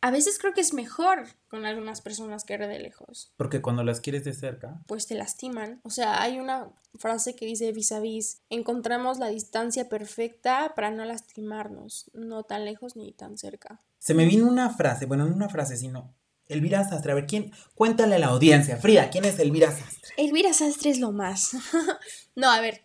a 0.00 0.10
veces 0.10 0.38
creo 0.38 0.54
que 0.54 0.60
es 0.60 0.74
mejor 0.74 1.26
con 1.48 1.66
algunas 1.66 2.00
personas 2.00 2.44
querer 2.44 2.68
de 2.68 2.80
lejos. 2.80 3.32
Porque 3.36 3.62
cuando 3.62 3.84
las 3.84 4.00
quieres 4.00 4.24
de 4.24 4.32
cerca. 4.32 4.82
Pues 4.86 5.06
te 5.06 5.14
lastiman. 5.14 5.80
O 5.84 5.90
sea, 5.90 6.20
hay 6.20 6.38
una 6.38 6.70
frase 6.98 7.36
que 7.36 7.46
dice 7.46 7.72
vis 7.72 7.92
a 7.92 8.00
vis, 8.00 8.42
encontramos 8.50 9.18
la 9.18 9.28
distancia 9.28 9.88
perfecta 9.88 10.72
para 10.74 10.90
no 10.90 11.04
lastimarnos, 11.04 12.10
no 12.12 12.42
tan 12.42 12.64
lejos 12.64 12.96
ni 12.96 13.12
tan 13.12 13.38
cerca. 13.38 13.80
Se 13.98 14.14
me 14.14 14.26
vino 14.26 14.46
una 14.46 14.70
frase, 14.70 15.06
bueno, 15.06 15.26
no 15.26 15.34
una 15.34 15.48
frase, 15.48 15.76
sino 15.76 16.14
Elvira 16.48 16.82
Sastre, 16.88 17.12
a 17.12 17.14
ver, 17.14 17.26
¿quién? 17.26 17.52
Cuéntale 17.74 18.16
a 18.16 18.18
la 18.18 18.28
audiencia. 18.28 18.76
Frida, 18.78 19.10
¿quién 19.10 19.24
es 19.24 19.38
Elvira 19.38 19.70
Sastre? 19.70 20.14
Elvira 20.16 20.52
Sastre 20.52 20.90
es 20.90 20.98
lo 20.98 21.12
más. 21.12 21.52
no, 22.34 22.50
a 22.50 22.60
ver, 22.60 22.82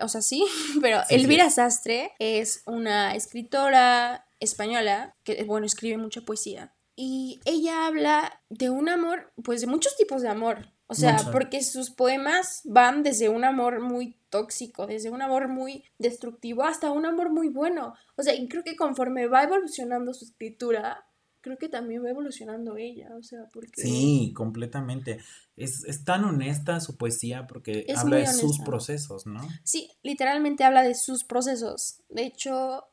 o 0.00 0.08
sea, 0.08 0.22
sí, 0.22 0.44
pero 0.80 1.00
Elvira 1.08 1.50
Sastre 1.50 2.12
es 2.18 2.62
una 2.66 3.14
escritora 3.14 4.26
española 4.38 5.14
que, 5.24 5.44
bueno, 5.44 5.66
escribe 5.66 5.96
mucha 5.96 6.22
poesía. 6.22 6.74
Y 6.96 7.40
ella 7.46 7.86
habla 7.86 8.42
de 8.50 8.68
un 8.68 8.88
amor, 8.88 9.32
pues 9.42 9.62
de 9.62 9.66
muchos 9.66 9.96
tipos 9.96 10.22
de 10.22 10.28
amor. 10.28 10.68
O 10.86 10.94
sea, 10.94 11.18
porque 11.30 11.62
sus 11.62 11.90
poemas 11.90 12.62
van 12.64 13.04
desde 13.04 13.28
un 13.28 13.44
amor 13.44 13.80
muy 13.80 14.18
tóxico, 14.28 14.88
desde 14.88 15.08
un 15.08 15.22
amor 15.22 15.46
muy 15.46 15.84
destructivo 15.98 16.64
hasta 16.64 16.90
un 16.90 17.06
amor 17.06 17.30
muy 17.30 17.48
bueno. 17.48 17.94
O 18.16 18.24
sea, 18.24 18.34
y 18.34 18.48
creo 18.48 18.64
que 18.64 18.74
conforme 18.74 19.28
va 19.28 19.44
evolucionando 19.44 20.12
su 20.12 20.24
escritura, 20.24 21.06
creo 21.40 21.58
que 21.58 21.68
también 21.68 22.04
va 22.04 22.10
evolucionando 22.10 22.76
ella, 22.76 23.10
o 23.16 23.22
sea, 23.22 23.48
porque... 23.52 23.80
Sí, 23.80 24.32
completamente. 24.34 25.18
Es, 25.56 26.04
tan 26.04 26.24
honesta 26.24 26.80
su 26.80 26.96
poesía 26.96 27.46
porque 27.46 27.86
habla 27.96 28.18
de 28.18 28.26
sus 28.26 28.60
procesos, 28.60 29.26
¿no? 29.26 29.40
Sí, 29.64 29.90
literalmente 30.02 30.64
habla 30.64 30.82
de 30.82 30.94
sus 30.94 31.24
procesos. 31.24 32.02
De 32.08 32.24
hecho, 32.24 32.84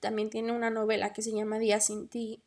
también 0.00 0.30
tiene 0.30 0.52
una 0.52 0.70
novela 0.70 1.12
que 1.12 1.22
se 1.22 1.32
llama 1.32 1.58
Día 1.58 1.80
sin 1.80 2.08
ti, 2.08 2.44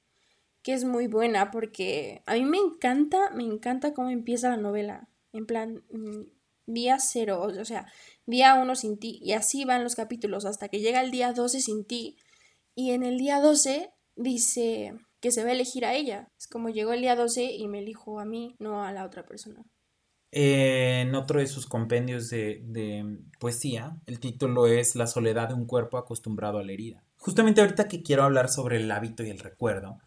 que 0.61 0.73
es 0.73 0.85
muy 0.85 1.07
buena 1.07 1.51
porque 1.51 2.23
a 2.25 2.33
mí 2.35 2.45
me 2.45 2.57
encanta, 2.57 3.29
me 3.31 3.43
encanta 3.43 3.93
cómo 3.93 4.09
empieza 4.09 4.49
la 4.49 4.57
novela. 4.57 5.09
En 5.33 5.45
plan, 5.45 5.83
mm, 5.91 6.23
día 6.65 6.99
cero, 6.99 7.41
o 7.41 7.65
sea, 7.65 7.91
día 8.25 8.55
uno 8.55 8.75
sin 8.75 8.97
ti, 8.97 9.19
y 9.21 9.33
así 9.33 9.65
van 9.65 9.83
los 9.83 9.95
capítulos 9.95 10.45
hasta 10.45 10.69
que 10.69 10.79
llega 10.79 11.01
el 11.01 11.11
día 11.11 11.33
12 11.33 11.59
sin 11.59 11.85
ti. 11.85 12.17
Y 12.75 12.91
en 12.91 13.03
el 13.03 13.17
día 13.17 13.39
12 13.39 13.91
dice 14.15 14.93
que 15.23 15.31
se 15.31 15.41
va 15.41 15.51
a 15.51 15.53
elegir 15.53 15.85
a 15.85 15.95
ella. 15.95 16.27
Es 16.37 16.47
como 16.47 16.69
llegó 16.69 16.91
el 16.91 16.99
día 16.99 17.15
12 17.15 17.45
y 17.45 17.69
me 17.69 17.79
elijo 17.79 18.19
a 18.19 18.25
mí, 18.25 18.57
no 18.59 18.83
a 18.83 18.91
la 18.91 19.05
otra 19.05 19.25
persona. 19.25 19.63
en 20.31 21.15
otro 21.15 21.39
de 21.39 21.47
sus 21.47 21.65
compendios 21.65 22.29
de, 22.29 22.59
de, 22.65 23.19
poesía, 23.39 23.95
el 24.05 24.19
título 24.19 24.67
es 24.67 24.95
La 24.95 25.07
soledad 25.07 25.47
de 25.47 25.53
un 25.53 25.65
cuerpo 25.65 25.97
acostumbrado 25.97 26.57
a 26.57 26.63
la 26.63 26.73
herida. 26.73 27.05
Justamente 27.15 27.61
ahorita 27.61 27.87
que 27.87 28.03
quiero 28.03 28.23
hablar 28.23 28.49
sobre 28.49 28.75
el 28.77 28.91
hábito 28.91 29.23
y 29.23 29.29
el 29.29 29.39
recuerdo, 29.39 29.99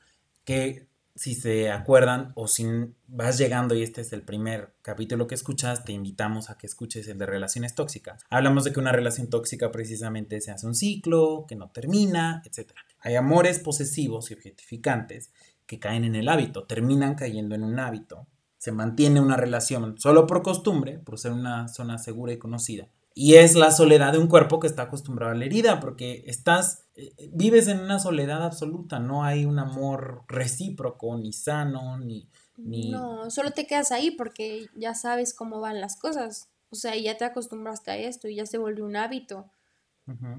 que 0.44 0.86
si 1.16 1.34
se 1.34 1.70
acuerdan 1.70 2.32
o 2.34 2.46
si 2.46 2.66
vas 3.08 3.38
llegando 3.38 3.74
y 3.74 3.82
este 3.82 4.02
es 4.02 4.12
el 4.12 4.22
primer 4.22 4.74
capítulo 4.82 5.26
que 5.26 5.34
escuchas, 5.34 5.84
te 5.84 5.92
invitamos 5.92 6.50
a 6.50 6.58
que 6.58 6.66
escuches 6.66 7.08
el 7.08 7.18
de 7.18 7.26
relaciones 7.26 7.74
tóxicas. 7.74 8.22
Hablamos 8.28 8.64
de 8.64 8.72
que 8.72 8.80
una 8.80 8.92
relación 8.92 9.28
tóxica 9.28 9.72
precisamente 9.72 10.40
se 10.40 10.50
hace 10.50 10.66
un 10.66 10.74
ciclo, 10.74 11.46
que 11.48 11.56
no 11.56 11.70
termina, 11.70 12.42
etc. 12.44 12.72
Hay 13.00 13.16
amores 13.16 13.58
posesivos 13.58 14.30
y 14.30 14.34
objetificantes 14.34 15.30
que 15.66 15.78
caen 15.78 16.04
en 16.04 16.14
el 16.14 16.28
hábito, 16.28 16.64
terminan 16.64 17.14
cayendo 17.14 17.54
en 17.54 17.64
un 17.64 17.78
hábito. 17.78 18.26
Se 18.58 18.72
mantiene 18.72 19.20
una 19.20 19.36
relación 19.36 19.98
solo 19.98 20.26
por 20.26 20.42
costumbre, 20.42 20.98
por 20.98 21.18
ser 21.18 21.32
una 21.32 21.68
zona 21.68 21.98
segura 21.98 22.32
y 22.32 22.38
conocida. 22.38 22.88
Y 23.14 23.34
es 23.36 23.54
la 23.54 23.70
soledad 23.70 24.12
de 24.12 24.18
un 24.18 24.28
cuerpo 24.28 24.60
que 24.60 24.66
está 24.66 24.82
acostumbrado 24.82 25.32
a 25.32 25.34
la 25.34 25.46
herida, 25.46 25.80
porque 25.80 26.24
estás, 26.26 26.85
vives 27.32 27.68
en 27.68 27.80
una 27.80 27.98
soledad 27.98 28.44
absoluta, 28.44 28.98
no 28.98 29.24
hay 29.24 29.44
un 29.44 29.58
amor 29.58 30.24
recíproco, 30.28 31.16
ni 31.16 31.32
sano, 31.32 31.98
ni, 31.98 32.28
ni... 32.56 32.90
No, 32.90 33.30
solo 33.30 33.50
te 33.50 33.66
quedas 33.66 33.92
ahí 33.92 34.10
porque 34.12 34.68
ya 34.74 34.94
sabes 34.94 35.34
cómo 35.34 35.60
van 35.60 35.80
las 35.80 35.96
cosas. 35.96 36.48
O 36.70 36.76
sea, 36.76 36.96
ya 36.96 37.16
te 37.16 37.24
acostumbraste 37.24 37.90
a 37.90 37.96
esto 37.96 38.28
y 38.28 38.36
ya 38.36 38.46
se 38.46 38.58
volvió 38.58 38.84
un 38.84 38.96
hábito. 38.96 39.50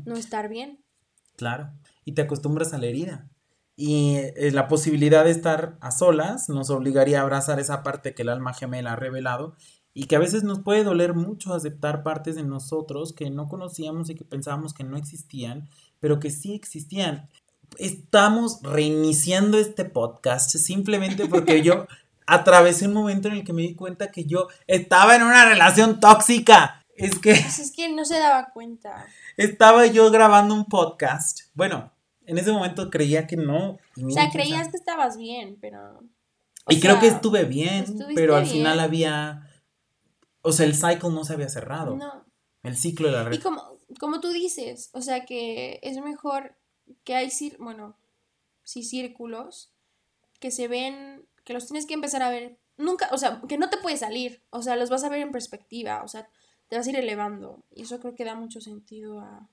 No 0.06 0.16
estar 0.16 0.48
bien. 0.48 0.80
Claro. 1.36 1.72
Y 2.06 2.14
te 2.14 2.22
acostumbras 2.22 2.74
a 2.74 2.78
la 2.78 2.86
herida. 2.88 3.30
Y 3.76 4.16
eh, 4.16 4.52
la 4.52 4.68
posibilidad 4.68 5.26
de 5.26 5.32
estar 5.32 5.78
a 5.82 5.92
solas 5.92 6.50
nos 6.50 6.70
obligaría 6.70 7.20
a 7.20 7.24
abrazar 7.24 7.60
esa 7.60 7.84
parte 7.84 8.16
que 8.16 8.24
el 8.24 8.30
alma 8.30 8.54
gemela 8.54 8.94
ha 8.94 8.96
revelado 8.96 9.56
y 9.94 10.06
que 10.06 10.16
a 10.16 10.20
veces 10.20 10.44
nos 10.44 10.60
puede 10.60 10.84
doler 10.84 11.14
mucho 11.14 11.54
aceptar 11.54 12.04
partes 12.04 12.36
de 12.36 12.44
nosotros 12.44 13.14
que 13.14 13.30
no 13.30 13.48
conocíamos 13.48 14.10
y 14.10 14.16
que 14.16 14.24
pensábamos 14.24 14.74
que 14.74 14.84
no 14.84 14.96
existían, 14.96 15.70
pero 16.00 16.20
que 16.20 16.32
sí 16.32 16.54
existían. 16.54 17.30
Estamos 17.78 18.60
reiniciando 18.64 19.58
este 19.58 19.86
podcast 19.86 20.52
simplemente 20.52 21.28
porque 21.28 21.62
yo 21.62 21.88
atravesé 22.28 22.88
un 22.88 22.94
momento 22.94 23.28
en 23.28 23.36
el 23.36 23.44
que 23.44 23.54
me 23.54 23.64
di 23.64 23.76
cuenta 23.76 24.12
que 24.12 24.26
yo 24.26 24.48
estaba 24.68 25.16
en 25.16 25.24
una 25.24 25.46
relación 25.46 26.00
tóxica. 26.00 26.86
Es 26.96 27.20
que... 27.20 27.32
Pues 27.32 27.60
es 27.60 27.72
que 27.72 27.90
no 27.94 28.06
se 28.06 28.20
daba 28.20 28.50
cuenta. 28.54 29.06
Estaba 29.38 29.86
yo 29.86 30.10
grabando 30.12 30.56
un 30.56 30.66
podcast. 30.66 31.42
Bueno, 31.54 31.92
en 32.26 32.38
ese 32.38 32.52
momento 32.52 32.90
creía 32.90 33.28
que 33.28 33.38
no. 33.38 33.78
O 34.04 34.10
sea, 34.10 34.30
creías 34.32 34.70
que 34.70 34.78
estabas 34.78 35.18
bien, 35.18 35.58
pero... 35.62 36.02
Y 36.70 36.82
creo 36.82 37.00
que 37.00 37.08
estuve 37.08 37.46
bien, 37.46 37.86
pero 38.14 38.36
al 38.36 38.46
final 38.46 38.80
había... 38.80 39.50
O 40.42 40.52
sea, 40.52 40.66
el 40.66 40.76
cycle 40.76 41.12
no 41.12 41.24
se 41.24 41.34
había 41.34 41.50
cerrado. 41.50 41.96
No. 41.96 42.26
El 42.64 42.78
ciclo 42.78 43.08
de 43.08 43.14
la 43.14 43.24
red. 43.24 43.38
Y 43.38 43.40
como, 43.40 43.77
como 44.00 44.20
tú 44.20 44.30
dices, 44.30 44.90
o 44.94 45.02
sea, 45.02 45.26
que 45.26 45.80
es 45.84 45.98
mejor 46.02 46.56
que 47.04 47.16
hay, 47.16 47.30
bueno, 47.60 47.98
sí, 48.64 48.84
círculos 48.84 49.72
que 50.40 50.52
se 50.52 50.68
ven, 50.68 51.26
que 51.44 51.54
los 51.54 51.66
tienes 51.66 51.86
que 51.86 51.94
empezar 51.94 52.22
a 52.22 52.30
ver. 52.30 52.58
Nunca, 52.78 53.10
o 53.12 53.18
sea, 53.18 53.42
que 53.48 53.58
no 53.58 53.70
te 53.70 53.78
puedes 53.78 54.02
salir, 54.02 54.44
o 54.52 54.62
sea, 54.62 54.76
los 54.76 54.90
vas 54.90 55.04
a 55.04 55.10
ver 55.10 55.22
en 55.22 55.32
perspectiva, 55.32 56.04
o 56.04 56.08
sea, 56.08 56.30
te 56.68 56.76
vas 56.76 56.86
a 56.86 56.90
ir 56.90 56.98
elevando. 56.98 57.64
Y 57.74 57.84
eso 57.84 58.00
creo 58.00 58.14
que 58.14 58.26
da 58.26 58.36
mucho 58.36 58.62
sentido 58.62 59.20
a, 59.20 59.50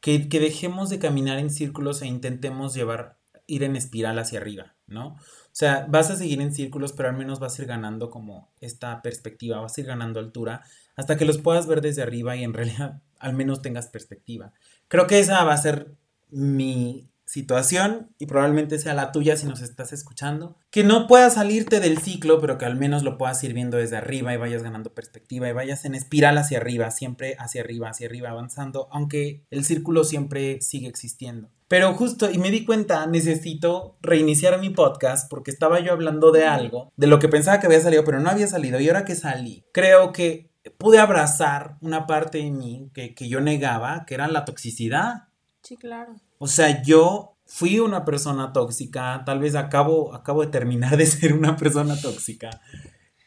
que, 0.00 0.18
dejemos 0.18 0.90
de 0.90 0.98
caminar 0.98 1.38
en 1.38 1.50
círculos 1.50 2.02
e 2.02 2.06
intentemos 2.06 2.74
llevar, 2.74 3.18
ir 3.46 3.62
en 3.62 3.76
espiral 3.76 4.18
hacia 4.18 4.40
arriba, 4.40 4.76
¿no? 4.86 5.08
O 5.08 5.58
sea, 5.58 5.86
vas 5.88 6.10
a 6.10 6.16
seguir 6.16 6.40
en 6.40 6.54
círculos, 6.54 6.92
pero 6.92 7.08
al 7.08 7.16
menos 7.16 7.40
vas 7.40 7.58
a 7.58 7.62
ir 7.62 7.68
ganando 7.68 8.10
como 8.10 8.52
esta 8.60 9.02
perspectiva, 9.02 9.60
vas 9.60 9.76
a 9.76 9.80
ir 9.80 9.86
ganando 9.86 10.20
altura 10.20 10.62
hasta 10.96 11.16
que 11.16 11.24
los 11.24 11.38
puedas 11.38 11.66
ver 11.66 11.80
desde 11.80 12.02
arriba 12.02 12.36
y 12.36 12.44
en 12.44 12.52
realidad 12.54 13.02
al 13.18 13.34
menos 13.34 13.62
tengas 13.62 13.88
perspectiva. 13.88 14.52
Creo 14.88 15.06
que 15.06 15.18
esa 15.18 15.42
va 15.44 15.54
a 15.54 15.58
ser 15.58 15.94
mi 16.30 17.10
situación 17.28 18.14
y 18.18 18.24
probablemente 18.24 18.78
sea 18.78 18.94
la 18.94 19.12
tuya 19.12 19.36
si 19.36 19.46
nos 19.46 19.60
estás 19.60 19.92
escuchando. 19.92 20.56
Que 20.70 20.82
no 20.82 21.06
puedas 21.06 21.34
salirte 21.34 21.78
del 21.78 21.98
ciclo, 21.98 22.40
pero 22.40 22.56
que 22.56 22.64
al 22.64 22.76
menos 22.76 23.02
lo 23.02 23.18
puedas 23.18 23.44
ir 23.44 23.52
viendo 23.52 23.76
desde 23.76 23.98
arriba 23.98 24.32
y 24.32 24.38
vayas 24.38 24.62
ganando 24.62 24.94
perspectiva 24.94 25.46
y 25.48 25.52
vayas 25.52 25.84
en 25.84 25.94
espiral 25.94 26.38
hacia 26.38 26.58
arriba, 26.58 26.90
siempre 26.90 27.36
hacia 27.38 27.60
arriba, 27.60 27.90
hacia 27.90 28.06
arriba, 28.06 28.30
avanzando, 28.30 28.88
aunque 28.90 29.44
el 29.50 29.64
círculo 29.64 30.04
siempre 30.04 30.62
sigue 30.62 30.88
existiendo. 30.88 31.50
Pero 31.68 31.92
justo, 31.92 32.30
y 32.30 32.38
me 32.38 32.50
di 32.50 32.64
cuenta, 32.64 33.06
necesito 33.06 33.98
reiniciar 34.00 34.58
mi 34.58 34.70
podcast 34.70 35.28
porque 35.28 35.50
estaba 35.50 35.80
yo 35.80 35.92
hablando 35.92 36.32
de 36.32 36.46
algo, 36.46 36.90
de 36.96 37.08
lo 37.08 37.18
que 37.18 37.28
pensaba 37.28 37.60
que 37.60 37.66
había 37.66 37.80
salido, 37.80 38.04
pero 38.04 38.20
no 38.20 38.30
había 38.30 38.46
salido. 38.46 38.80
Y 38.80 38.88
ahora 38.88 39.04
que 39.04 39.14
salí, 39.14 39.66
creo 39.70 40.12
que 40.12 40.47
pude 40.70 40.98
abrazar 40.98 41.76
una 41.80 42.06
parte 42.06 42.38
de 42.38 42.50
mí 42.50 42.90
que, 42.92 43.14
que 43.14 43.28
yo 43.28 43.40
negaba, 43.40 44.04
que 44.06 44.14
era 44.14 44.28
la 44.28 44.44
toxicidad. 44.44 45.28
Sí, 45.62 45.76
claro. 45.76 46.16
O 46.38 46.46
sea, 46.46 46.82
yo 46.82 47.36
fui 47.46 47.80
una 47.80 48.04
persona 48.04 48.52
tóxica, 48.52 49.22
tal 49.24 49.40
vez 49.40 49.54
acabo, 49.54 50.14
acabo 50.14 50.42
de 50.42 50.48
terminar 50.48 50.96
de 50.96 51.06
ser 51.06 51.32
una 51.32 51.56
persona 51.56 52.00
tóxica, 52.00 52.50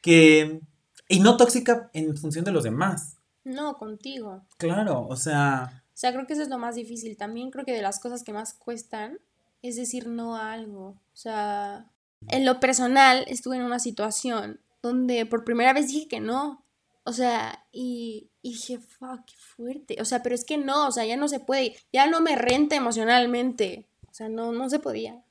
que... 0.02 0.62
Y 1.08 1.20
no 1.20 1.36
tóxica 1.36 1.90
en 1.94 2.16
función 2.16 2.46
de 2.46 2.52
los 2.52 2.64
demás. 2.64 3.18
No, 3.44 3.76
contigo. 3.78 4.46
Claro, 4.58 5.08
o 5.10 5.18
sea... 5.18 5.84
O 5.88 5.98
sea, 6.02 6.14
creo 6.14 6.26
que 6.26 6.34
eso 6.34 6.42
es 6.42 6.48
lo 6.48 6.58
más 6.58 6.76
difícil. 6.76 7.18
También 7.18 7.52
creo 7.52 7.66
que 7.66 7.74
de 7.74 7.82
las 7.82 8.00
cosas 8.00 8.24
que 8.24 8.32
más 8.32 8.54
cuestan 8.54 9.20
es 9.62 9.76
decir 9.76 10.08
no 10.08 10.36
a 10.36 10.54
algo. 10.54 10.88
O 10.88 11.16
sea, 11.16 11.92
en 12.28 12.46
lo 12.46 12.60
personal 12.60 13.26
estuve 13.28 13.58
en 13.58 13.64
una 13.64 13.80
situación 13.80 14.60
donde 14.82 15.26
por 15.26 15.44
primera 15.44 15.74
vez 15.74 15.88
dije 15.88 16.08
que 16.08 16.20
no. 16.20 16.64
O 17.04 17.14
sea, 17.14 17.66
y, 17.72 18.30
dije, 18.44 18.80
fuck, 18.80 19.26
qué 19.26 19.36
fuerte. 19.38 19.98
O 20.02 20.06
sea, 20.06 20.22
pero 20.22 20.36
es 20.36 20.46
que 20.46 20.58
no, 20.58 20.88
o 20.88 20.92
sea, 20.92 21.06
ya 21.06 21.18
no 21.18 21.28
se 21.28 21.40
puede. 21.40 21.76
Ya 21.92 22.08
no 22.08 22.22
me 22.22 22.36
renta 22.36 22.76
emocionalmente. 22.76 23.88
O 24.10 24.14
sea, 24.14 24.30
no, 24.30 24.52
no 24.52 24.70
se 24.70 24.80
podía. 24.80 25.24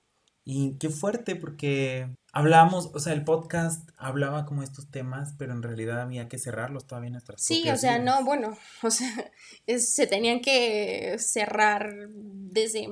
Y 0.45 0.79
qué 0.79 0.89
fuerte, 0.91 1.37
porque 1.37 2.09
hablábamos, 2.33 2.91
o 2.93 2.99
sea, 2.99 3.13
el 3.13 3.25
podcast 3.25 3.89
hablaba 3.97 4.47
como 4.47 4.63
estos 4.63 4.91
temas, 4.91 5.35
pero 5.39 5.53
en 5.53 5.63
realidad 5.63 6.01
había 6.01 6.29
que 6.29 6.39
cerrarlos 6.39 6.87
todavía 6.87 7.09
en 7.09 7.13
nuestras 7.13 7.43
Sí, 7.43 7.69
o 7.69 7.77
sea, 7.77 7.99
no, 7.99 8.25
bueno, 8.25 8.57
o 8.83 8.91
sea, 8.91 9.31
se 9.79 10.07
tenían 10.07 10.41
que 10.41 11.17
cerrar 11.19 12.09
desde, 12.09 12.89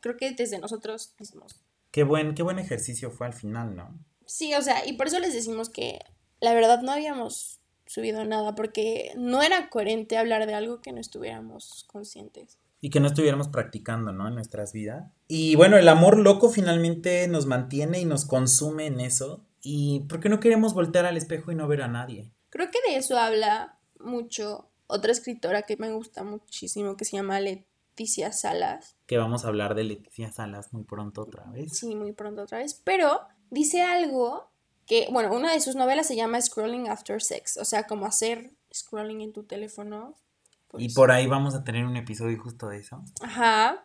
creo 0.00 0.16
que 0.16 0.32
desde 0.32 0.58
nosotros 0.58 1.14
mismos. 1.18 1.64
Qué 1.90 2.04
buen, 2.04 2.34
qué 2.34 2.42
buen 2.42 2.58
ejercicio 2.58 3.10
fue 3.10 3.26
al 3.26 3.34
final, 3.34 3.74
¿no? 3.74 3.98
Sí, 4.26 4.54
o 4.54 4.62
sea, 4.62 4.86
y 4.86 4.94
por 4.94 5.06
eso 5.06 5.18
les 5.18 5.32
decimos 5.32 5.70
que 5.70 6.00
la 6.40 6.54
verdad 6.54 6.82
no 6.82 6.92
habíamos 6.92 7.60
subido 7.86 8.24
nada, 8.24 8.54
porque 8.54 9.12
no 9.16 9.42
era 9.42 9.68
coherente 9.68 10.16
hablar 10.16 10.46
de 10.46 10.54
algo 10.54 10.80
que 10.80 10.92
no 10.92 11.00
estuviéramos 11.00 11.84
conscientes. 11.86 12.58
Y 12.80 12.90
que 12.90 13.00
no 13.00 13.06
estuviéramos 13.06 13.48
practicando, 13.48 14.12
¿no? 14.12 14.28
En 14.28 14.34
nuestras 14.34 14.72
vidas. 14.72 15.10
Y 15.26 15.56
bueno, 15.56 15.78
el 15.78 15.88
amor 15.88 16.18
loco 16.18 16.50
finalmente 16.50 17.26
nos 17.28 17.46
mantiene 17.46 18.00
y 18.00 18.04
nos 18.04 18.26
consume 18.26 18.86
en 18.86 19.00
eso. 19.00 19.44
¿Y 19.62 20.00
por 20.00 20.20
qué 20.20 20.28
no 20.28 20.40
queremos 20.40 20.74
voltear 20.74 21.06
al 21.06 21.16
espejo 21.16 21.50
y 21.50 21.54
no 21.54 21.66
ver 21.66 21.80
a 21.80 21.88
nadie? 21.88 22.30
Creo 22.50 22.70
que 22.70 22.78
de 22.86 22.96
eso 22.96 23.18
habla 23.18 23.78
mucho 23.98 24.68
otra 24.86 25.12
escritora 25.12 25.62
que 25.62 25.76
me 25.78 25.92
gusta 25.92 26.22
muchísimo, 26.22 26.96
que 26.96 27.06
se 27.06 27.16
llama 27.16 27.40
Leticia 27.40 28.32
Salas. 28.32 28.96
Que 29.06 29.16
vamos 29.16 29.44
a 29.44 29.48
hablar 29.48 29.74
de 29.74 29.84
Leticia 29.84 30.30
Salas 30.30 30.72
muy 30.72 30.84
pronto 30.84 31.22
otra 31.22 31.44
vez. 31.50 31.78
Sí, 31.78 31.94
muy 31.94 32.12
pronto 32.12 32.42
otra 32.42 32.58
vez. 32.58 32.80
Pero 32.84 33.20
dice 33.50 33.80
algo 33.80 34.50
que, 34.86 35.08
bueno, 35.10 35.34
una 35.34 35.52
de 35.52 35.60
sus 35.60 35.76
novelas 35.76 36.06
se 36.06 36.16
llama 36.16 36.40
Scrolling 36.40 36.88
After 36.88 37.22
Sex, 37.22 37.56
o 37.56 37.64
sea, 37.64 37.86
como 37.86 38.06
hacer 38.06 38.52
scrolling 38.72 39.20
en 39.20 39.32
tu 39.32 39.44
teléfono. 39.44 40.14
y 40.76 40.92
por 40.92 41.10
ahí 41.10 41.26
vamos 41.26 41.54
a 41.54 41.64
tener 41.64 41.84
un 41.84 41.96
episodio 41.96 42.40
justo 42.42 42.68
de 42.68 42.78
eso. 42.78 43.02
Ajá. 43.20 43.84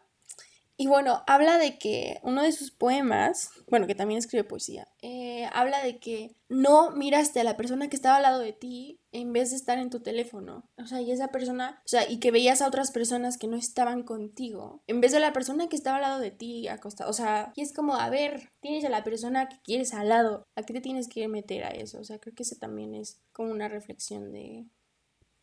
Y 0.82 0.88
bueno, 0.88 1.24
habla 1.28 1.58
de 1.58 1.78
que 1.78 2.22
uno 2.24 2.42
de 2.42 2.54
sus 2.54 2.72
poemas, 2.72 3.52
bueno, 3.68 3.86
que 3.86 3.96
también 3.96 4.18
escribe 4.18 4.46
poesía, 4.46 4.88
eh, 5.02 5.46
habla 5.52 5.84
de 5.84 6.00
que 6.00 6.38
no 6.48 6.92
miraste 6.92 7.42
a 7.42 7.44
la 7.44 7.58
persona 7.58 7.90
que 7.90 7.98
estaba 7.98 8.16
al 8.16 8.24
lado 8.24 8.40
de 8.40 8.54
ti 8.54 8.98
en 9.12 9.34
vez 9.34 9.50
de 9.50 9.58
estar 9.58 9.78
en 9.78 9.90
tu 9.90 10.00
teléfono. 10.00 10.64
O 10.78 10.88
sea, 10.88 11.02
y 11.02 11.12
esa 11.12 11.28
persona, 11.28 11.82
o 11.84 11.88
sea, 11.90 12.10
y 12.10 12.22
que 12.22 12.32
veías 12.32 12.62
a 12.62 12.68
otras 12.70 12.92
personas 12.92 13.38
que 13.38 13.48
no 13.48 13.58
estaban 13.58 14.04
contigo, 14.04 14.82
en 14.88 15.02
vez 15.02 15.12
de 15.12 15.20
la 15.20 15.34
persona 15.34 15.68
que 15.68 15.76
estaba 15.76 15.98
al 15.98 16.04
lado 16.04 16.20
de 16.22 16.32
ti 16.32 16.70
acostada. 16.70 17.10
O 17.10 17.14
sea, 17.14 17.52
y 17.58 17.62
es 17.62 17.74
como, 17.74 17.96
a 17.96 18.10
ver, 18.10 18.50
tienes 18.62 18.86
a 18.86 18.90
la 18.90 19.04
persona 19.04 19.50
que 19.50 19.58
quieres 19.62 19.94
al 19.94 20.08
lado, 20.08 20.48
¿a 20.56 20.64
qué 20.64 20.72
te 20.72 20.80
tienes 20.80 21.10
que 21.10 21.28
meter 21.28 21.66
a 21.66 21.72
eso? 21.72 22.00
O 22.00 22.06
sea, 22.06 22.20
creo 22.20 22.34
que 22.34 22.44
ese 22.44 22.56
también 22.56 22.96
es 22.96 23.20
como 23.34 23.52
una 23.52 23.68
reflexión 23.68 24.32
de 24.32 24.66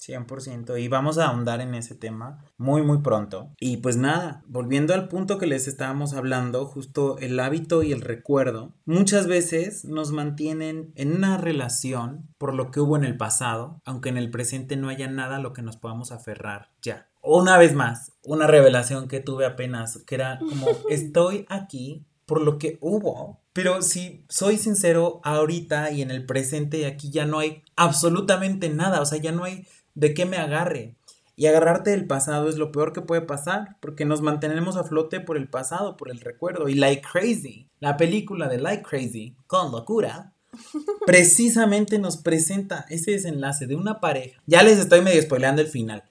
100%. 0.01 0.81
Y 0.81 0.89
vamos 0.89 1.19
a 1.19 1.27
ahondar 1.27 1.61
en 1.61 1.75
ese 1.75 1.95
tema 1.95 2.45
muy, 2.57 2.83
muy 2.83 2.99
pronto. 2.99 3.53
Y 3.59 3.79
pues 3.79 3.97
nada, 3.97 4.43
volviendo 4.47 4.95
al 4.95 5.09
punto 5.09 5.39
que 5.39 5.47
les 5.47 5.69
estábamos 5.69 6.15
hablando, 6.15 6.67
justo 6.67 7.19
el 7.19 7.39
hábito 7.41 7.83
y 7.83 7.93
el 7.93 8.01
recuerdo, 8.01 8.75
muchas 8.85 9.27
veces 9.27 9.85
nos 9.85 10.13
mantienen 10.13 10.93
en 10.95 11.15
una 11.15 11.37
relación 11.37 12.29
por 12.39 12.55
lo 12.55 12.71
que 12.71 12.81
hubo 12.81 12.97
en 12.97 13.05
el 13.05 13.17
pasado, 13.17 13.81
aunque 13.85 14.09
en 14.09 14.17
el 14.17 14.31
presente 14.31 14.77
no 14.77 14.89
haya 14.89 15.09
nada 15.09 15.37
a 15.37 15.41
lo 15.41 15.53
que 15.53 15.63
nos 15.63 15.77
podamos 15.77 16.13
aferrar 16.13 16.71
ya. 16.83 17.09
Una 17.23 17.59
vez 17.59 17.75
más, 17.75 18.13
una 18.23 18.47
revelación 18.47 19.09
que 19.09 19.19
tuve 19.19 19.47
apenas, 19.47 19.99
que 20.07 20.15
era 20.15 20.39
como, 20.39 20.67
estoy 20.89 21.45
aquí 21.49 22.07
por 22.25 22.41
lo 22.41 22.59
que 22.59 22.79
hubo. 22.81 23.41
Pero 23.53 23.81
si 23.81 24.27
soy 24.29 24.59
sincero, 24.59 25.21
ahorita 25.25 25.91
y 25.91 26.03
en 26.03 26.11
el 26.11 26.27
presente 26.27 26.79
y 26.79 26.85
aquí 26.85 27.11
ya 27.11 27.25
no 27.25 27.39
hay 27.39 27.63
absolutamente 27.75 28.69
nada, 28.69 29.01
o 29.01 29.07
sea, 29.07 29.19
ya 29.19 29.33
no 29.33 29.45
hay 29.45 29.67
de 29.97 30.15
qué 30.15 30.27
me 30.27 30.37
agarre. 30.37 30.95
Y 31.35 31.47
agarrarte 31.47 31.91
del 31.91 32.07
pasado 32.07 32.49
es 32.49 32.57
lo 32.57 32.73
peor 32.73 32.93
que 32.93 33.03
puede 33.03 33.23
pasar, 33.23 33.77
porque 33.81 34.05
nos 34.05 34.23
mantenemos 34.23 34.77
a 34.77 34.85
flote 34.85 35.21
por 35.21 35.37
el 35.37 35.49
pasado, 35.49 35.97
por 35.97 36.11
el 36.11 36.21
recuerdo. 36.21 36.69
Y 36.69 36.75
Like 36.75 37.03
Crazy, 37.13 37.69
la 37.81 37.97
película 37.97 38.49
de 38.49 38.59
Like 38.59 38.85
Crazy, 38.85 39.37
con 39.47 39.73
locura, 39.73 40.33
precisamente 41.07 41.99
nos 41.99 42.17
presenta 42.19 42.87
ese 42.89 43.11
desenlace 43.11 43.67
de 43.67 43.75
una 43.75 44.01
pareja. 44.01 44.41
Ya 44.47 44.63
les 44.63 44.79
estoy 44.79 45.03
medio 45.03 45.21
spoileando 45.21 45.61
el 45.61 45.69
final. 45.69 46.05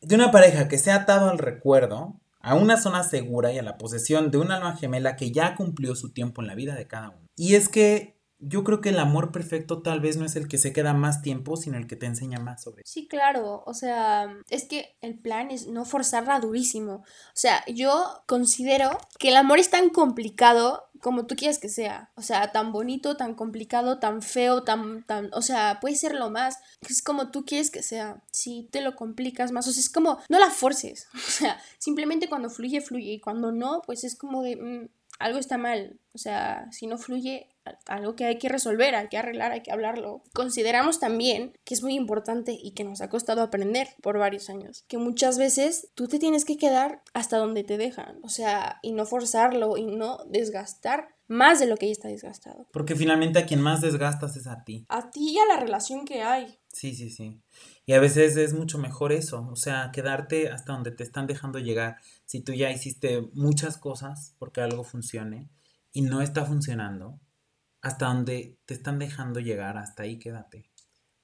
De 0.00 0.14
una 0.16 0.32
pareja 0.32 0.66
que 0.66 0.78
se 0.78 0.90
ha 0.90 0.96
atado 0.96 1.30
al 1.30 1.38
recuerdo, 1.38 2.16
a 2.40 2.54
una 2.56 2.76
zona 2.76 3.04
segura 3.04 3.52
y 3.52 3.58
a 3.58 3.62
la 3.62 3.78
posesión 3.78 4.30
de 4.30 4.38
un 4.38 4.50
alma 4.50 4.76
gemela 4.76 5.16
que 5.16 5.30
ya 5.30 5.54
cumplió 5.54 5.94
su 5.94 6.10
tiempo 6.12 6.42
en 6.42 6.48
la 6.48 6.54
vida 6.54 6.74
de 6.74 6.86
cada 6.86 7.10
uno. 7.10 7.28
Y 7.36 7.54
es 7.54 7.68
que 7.68 8.13
yo 8.46 8.64
creo 8.64 8.80
que 8.80 8.90
el 8.90 8.98
amor 8.98 9.32
perfecto 9.32 9.82
tal 9.82 10.00
vez 10.00 10.16
no 10.16 10.24
es 10.24 10.36
el 10.36 10.48
que 10.48 10.58
se 10.58 10.72
queda 10.72 10.94
más 10.94 11.22
tiempo, 11.22 11.56
sino 11.56 11.76
el 11.76 11.86
que 11.86 11.96
te 11.96 12.06
enseña 12.06 12.38
más 12.38 12.62
sobre 12.62 12.82
Sí, 12.84 13.06
claro, 13.08 13.62
o 13.66 13.74
sea, 13.74 14.34
es 14.50 14.64
que 14.64 14.96
el 15.00 15.18
plan 15.18 15.50
es 15.50 15.66
no 15.66 15.84
forzarla 15.84 16.40
durísimo. 16.40 16.94
O 16.94 17.04
sea, 17.34 17.64
yo 17.66 18.22
considero 18.26 18.98
que 19.18 19.28
el 19.28 19.36
amor 19.36 19.58
es 19.58 19.70
tan 19.70 19.90
complicado 19.90 20.84
como 21.04 21.26
tú 21.26 21.36
quieres 21.36 21.58
que 21.58 21.68
sea. 21.68 22.10
O 22.16 22.22
sea, 22.22 22.50
tan 22.50 22.72
bonito, 22.72 23.16
tan 23.16 23.34
complicado, 23.34 23.98
tan 23.98 24.22
feo, 24.22 24.64
tan, 24.64 25.04
tan, 25.04 25.30
o 25.34 25.42
sea, 25.42 25.78
puede 25.80 25.96
ser 25.96 26.14
lo 26.14 26.30
más. 26.30 26.58
Es 26.88 27.02
como 27.02 27.30
tú 27.30 27.44
quieres 27.44 27.70
que 27.70 27.82
sea. 27.82 28.22
Si 28.32 28.68
te 28.72 28.80
lo 28.80 28.96
complicas 28.96 29.52
más, 29.52 29.68
o 29.68 29.72
sea, 29.72 29.80
es 29.80 29.90
como, 29.90 30.18
no 30.28 30.38
la 30.38 30.50
forces. 30.50 31.08
O 31.14 31.36
sea, 31.36 31.60
simplemente 31.78 32.28
cuando 32.28 32.48
fluye, 32.48 32.80
fluye. 32.80 33.12
Y 33.12 33.20
cuando 33.20 33.52
no, 33.52 33.82
pues 33.84 34.04
es 34.04 34.16
como 34.16 34.42
de, 34.42 34.56
mm, 34.56 34.88
algo 35.18 35.38
está 35.38 35.58
mal. 35.58 35.98
O 36.12 36.18
sea, 36.18 36.68
si 36.70 36.86
no 36.86 36.98
fluye, 36.98 37.48
algo 37.86 38.14
que 38.14 38.24
hay 38.24 38.38
que 38.38 38.48
resolver, 38.48 38.94
hay 38.94 39.08
que 39.08 39.18
arreglar, 39.18 39.52
hay 39.52 39.62
que 39.62 39.72
hablarlo. 39.72 40.22
Consideramos 40.32 41.00
también 41.00 41.58
que 41.64 41.74
es 41.74 41.82
muy 41.82 41.94
importante 41.94 42.56
y 42.60 42.72
que 42.72 42.84
nos 42.84 43.00
ha 43.00 43.08
costado 43.08 43.42
aprender 43.42 43.88
por 44.02 44.18
varios 44.18 44.48
años, 44.50 44.84
que 44.86 44.98
muchas 44.98 45.38
veces 45.38 45.88
tú 45.94 46.06
te 46.06 46.18
tienes 46.18 46.44
que 46.44 46.56
quedar 46.56 47.02
hasta 47.14 47.38
donde 47.38 47.64
te 47.64 47.78
dejan, 47.78 48.18
o 48.22 48.28
sea, 48.28 48.78
y 48.82 48.92
no 48.92 49.06
forzarlo 49.06 49.76
y 49.76 49.86
no 49.86 50.18
desgastar 50.26 51.08
más 51.26 51.58
de 51.58 51.66
lo 51.66 51.76
que 51.76 51.86
ya 51.86 51.92
está 51.92 52.08
desgastado. 52.08 52.66
Porque 52.70 52.94
finalmente 52.94 53.38
a 53.38 53.46
quien 53.46 53.60
más 53.60 53.80
desgastas 53.80 54.36
es 54.36 54.46
a 54.46 54.62
ti. 54.62 54.84
A 54.88 55.10
ti 55.10 55.32
y 55.32 55.38
a 55.38 55.46
la 55.46 55.58
relación 55.58 56.04
que 56.04 56.22
hay. 56.22 56.58
Sí, 56.68 56.94
sí, 56.94 57.10
sí. 57.10 57.40
Y 57.86 57.94
a 57.94 58.00
veces 58.00 58.36
es 58.36 58.52
mucho 58.52 58.78
mejor 58.78 59.12
eso, 59.12 59.48
o 59.50 59.56
sea, 59.56 59.90
quedarte 59.92 60.50
hasta 60.50 60.72
donde 60.72 60.90
te 60.90 61.02
están 61.02 61.26
dejando 61.26 61.58
llegar. 61.58 61.96
Si 62.24 62.40
tú 62.40 62.52
ya 62.52 62.70
hiciste 62.70 63.22
muchas 63.34 63.78
cosas 63.78 64.34
porque 64.38 64.60
algo 64.60 64.84
funcione 64.84 65.50
y 65.92 66.02
no 66.02 66.22
está 66.22 66.44
funcionando, 66.44 67.20
hasta 67.80 68.06
donde 68.06 68.58
te 68.64 68.74
están 68.74 68.98
dejando 68.98 69.40
llegar, 69.40 69.76
hasta 69.76 70.04
ahí 70.04 70.18
quédate. 70.18 70.70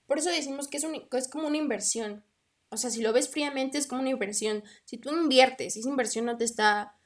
Por 0.06 0.18
eso 0.18 0.30
decimos 0.30 0.68
que 0.68 0.76
es, 0.76 0.84
un, 0.84 1.02
es 1.12 1.28
como 1.28 1.46
una 1.46 1.56
inversión. 1.56 2.24
O 2.68 2.76
sea, 2.76 2.90
si 2.90 3.00
lo 3.02 3.12
ves 3.12 3.28
fríamente 3.28 3.78
es 3.78 3.86
como 3.86 4.02
una 4.02 4.10
inversión. 4.10 4.62
Si 4.84 4.98
tú 4.98 5.10
inviertes 5.10 5.76
y 5.76 5.80
esa 5.80 5.88
inversión 5.88 6.26
no 6.26 6.36
te 6.36 6.44
está 6.44 6.96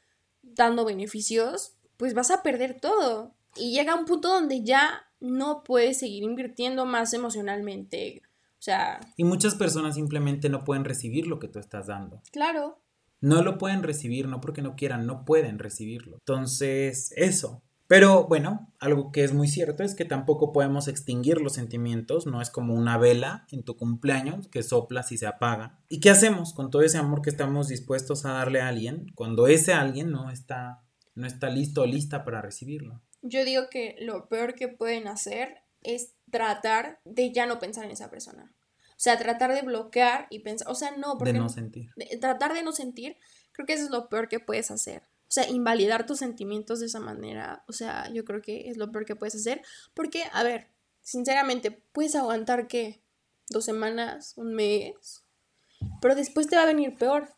dando 0.43 0.85
beneficios, 0.85 1.77
pues 1.97 2.15
vas 2.15 2.31
a 2.31 2.43
perder 2.43 2.81
todo. 2.81 3.35
Y 3.57 3.73
llega 3.73 3.95
un 3.95 4.05
punto 4.05 4.29
donde 4.29 4.63
ya 4.63 5.07
no 5.21 5.63
puedes 5.65 5.99
seguir 5.99 6.23
invirtiendo 6.23 6.85
más 6.85 7.15
emocionalmente. 7.15 8.23
O 8.59 8.63
sea... 8.65 9.01
Y 9.17 9.25
muchas 9.25 9.55
personas 9.55 9.95
simplemente 9.95 10.49
no 10.49 10.65
pueden 10.65 10.85
recibir 10.85 11.27
lo 11.27 11.39
que 11.39 11.49
tú 11.49 11.59
estás 11.59 11.87
dando. 11.87 12.23
Claro. 12.33 12.83
No 13.25 13.43
lo 13.43 13.57
pueden 13.57 13.83
recibir, 13.83 14.29
no 14.29 14.43
porque 14.43 14.61
no 14.61 14.77
quieran, 14.77 15.07
no 15.07 15.25
pueden 15.25 15.59
recibirlo. 15.59 16.19
Entonces, 16.19 17.11
eso, 17.17 17.63
pero 17.87 18.27
bueno, 18.29 18.71
algo 18.79 19.13
que 19.13 19.25
es 19.25 19.33
muy 19.33 19.49
cierto 19.49 19.83
es 19.83 19.95
que 19.95 20.05
tampoco 20.05 20.53
podemos 20.53 20.89
extinguir 20.89 21.41
los 21.41 21.55
sentimientos, 21.55 22.27
no 22.27 22.43
es 22.43 22.51
como 22.51 22.75
una 22.75 22.99
vela 22.99 23.47
en 23.51 23.63
tu 23.63 23.79
cumpleaños 23.79 24.49
que 24.49 24.63
soplas 24.63 25.11
y 25.11 25.17
se 25.17 25.27
apaga. 25.27 25.79
¿Y 25.89 26.01
qué 26.01 26.11
hacemos 26.11 26.53
con 26.53 26.71
todo 26.71 26.83
ese 26.83 26.99
amor 26.99 27.23
que 27.23 27.31
estamos 27.31 27.69
dispuestos 27.69 28.27
a 28.27 28.33
darle 28.33 28.61
a 28.61 28.69
alguien 28.69 29.07
cuando 29.15 29.47
ese 29.47 29.73
alguien 29.73 30.11
no 30.11 30.31
está, 30.31 30.83
no 31.15 31.27
está 31.27 31.49
listo 31.49 31.81
o 31.81 31.87
lista 31.87 32.25
para 32.25 32.43
recibirlo? 32.43 33.01
Yo 33.23 33.43
digo 33.47 33.71
que 33.71 33.97
lo 34.01 34.29
peor 34.29 34.55
que 34.55 34.69
pueden 34.69 35.09
hacer 35.09 35.63
es 35.81 36.15
tratar 36.31 37.01
de 37.07 37.33
ya 37.33 37.47
no 37.47 37.59
pensar 37.59 37.87
en 37.87 37.93
esa 37.93 38.11
persona. 38.11 38.55
O 38.97 39.01
sea, 39.05 39.19
tratar 39.19 39.53
de 39.53 39.63
bloquear 39.63 40.27
y 40.31 40.41
pensar, 40.41 40.71
o 40.71 40.75
sea, 40.75 40.93
no, 40.97 41.19
porque... 41.19 41.33
De 41.33 41.39
no 41.39 41.49
sentir. 41.49 41.91
tratar 42.21 42.55
de 42.55 42.63
no 42.63 42.73
sentir, 42.73 43.17
creo 43.53 43.67
que 43.67 43.73
eso 43.73 43.85
es 43.85 43.91
lo 43.91 44.09
peor 44.09 44.29
que 44.29 44.41
puedes 44.41 44.71
hacer. 44.71 45.03
O 45.29 45.33
sea, 45.35 45.49
invalidar 45.49 46.07
tus 46.07 46.19
sentimientos 46.19 46.81
de 46.81 46.87
esa 46.87 47.01
manera, 47.01 47.65
o 47.67 47.73
sea, 47.73 48.09
yo 48.13 48.25
creo 48.25 48.41
que 48.41 48.69
es 48.69 48.77
lo 48.77 48.93
peor 48.93 49.05
que 49.05 49.17
puedes 49.17 49.35
hacer. 49.35 49.63
Porque, 49.95 50.25
a 50.33 50.43
ver, 50.45 50.69
sinceramente, 51.03 51.71
puedes 51.71 52.15
aguantar 52.15 52.69
qué? 52.69 53.03
Dos 53.49 53.65
semanas, 53.65 54.35
un 54.37 54.55
mes. 54.55 55.25
Pero 56.01 56.15
después 56.15 56.47
te 56.47 56.57
va 56.57 56.63
a 56.63 56.67
venir 56.67 56.97
peor. 56.97 57.29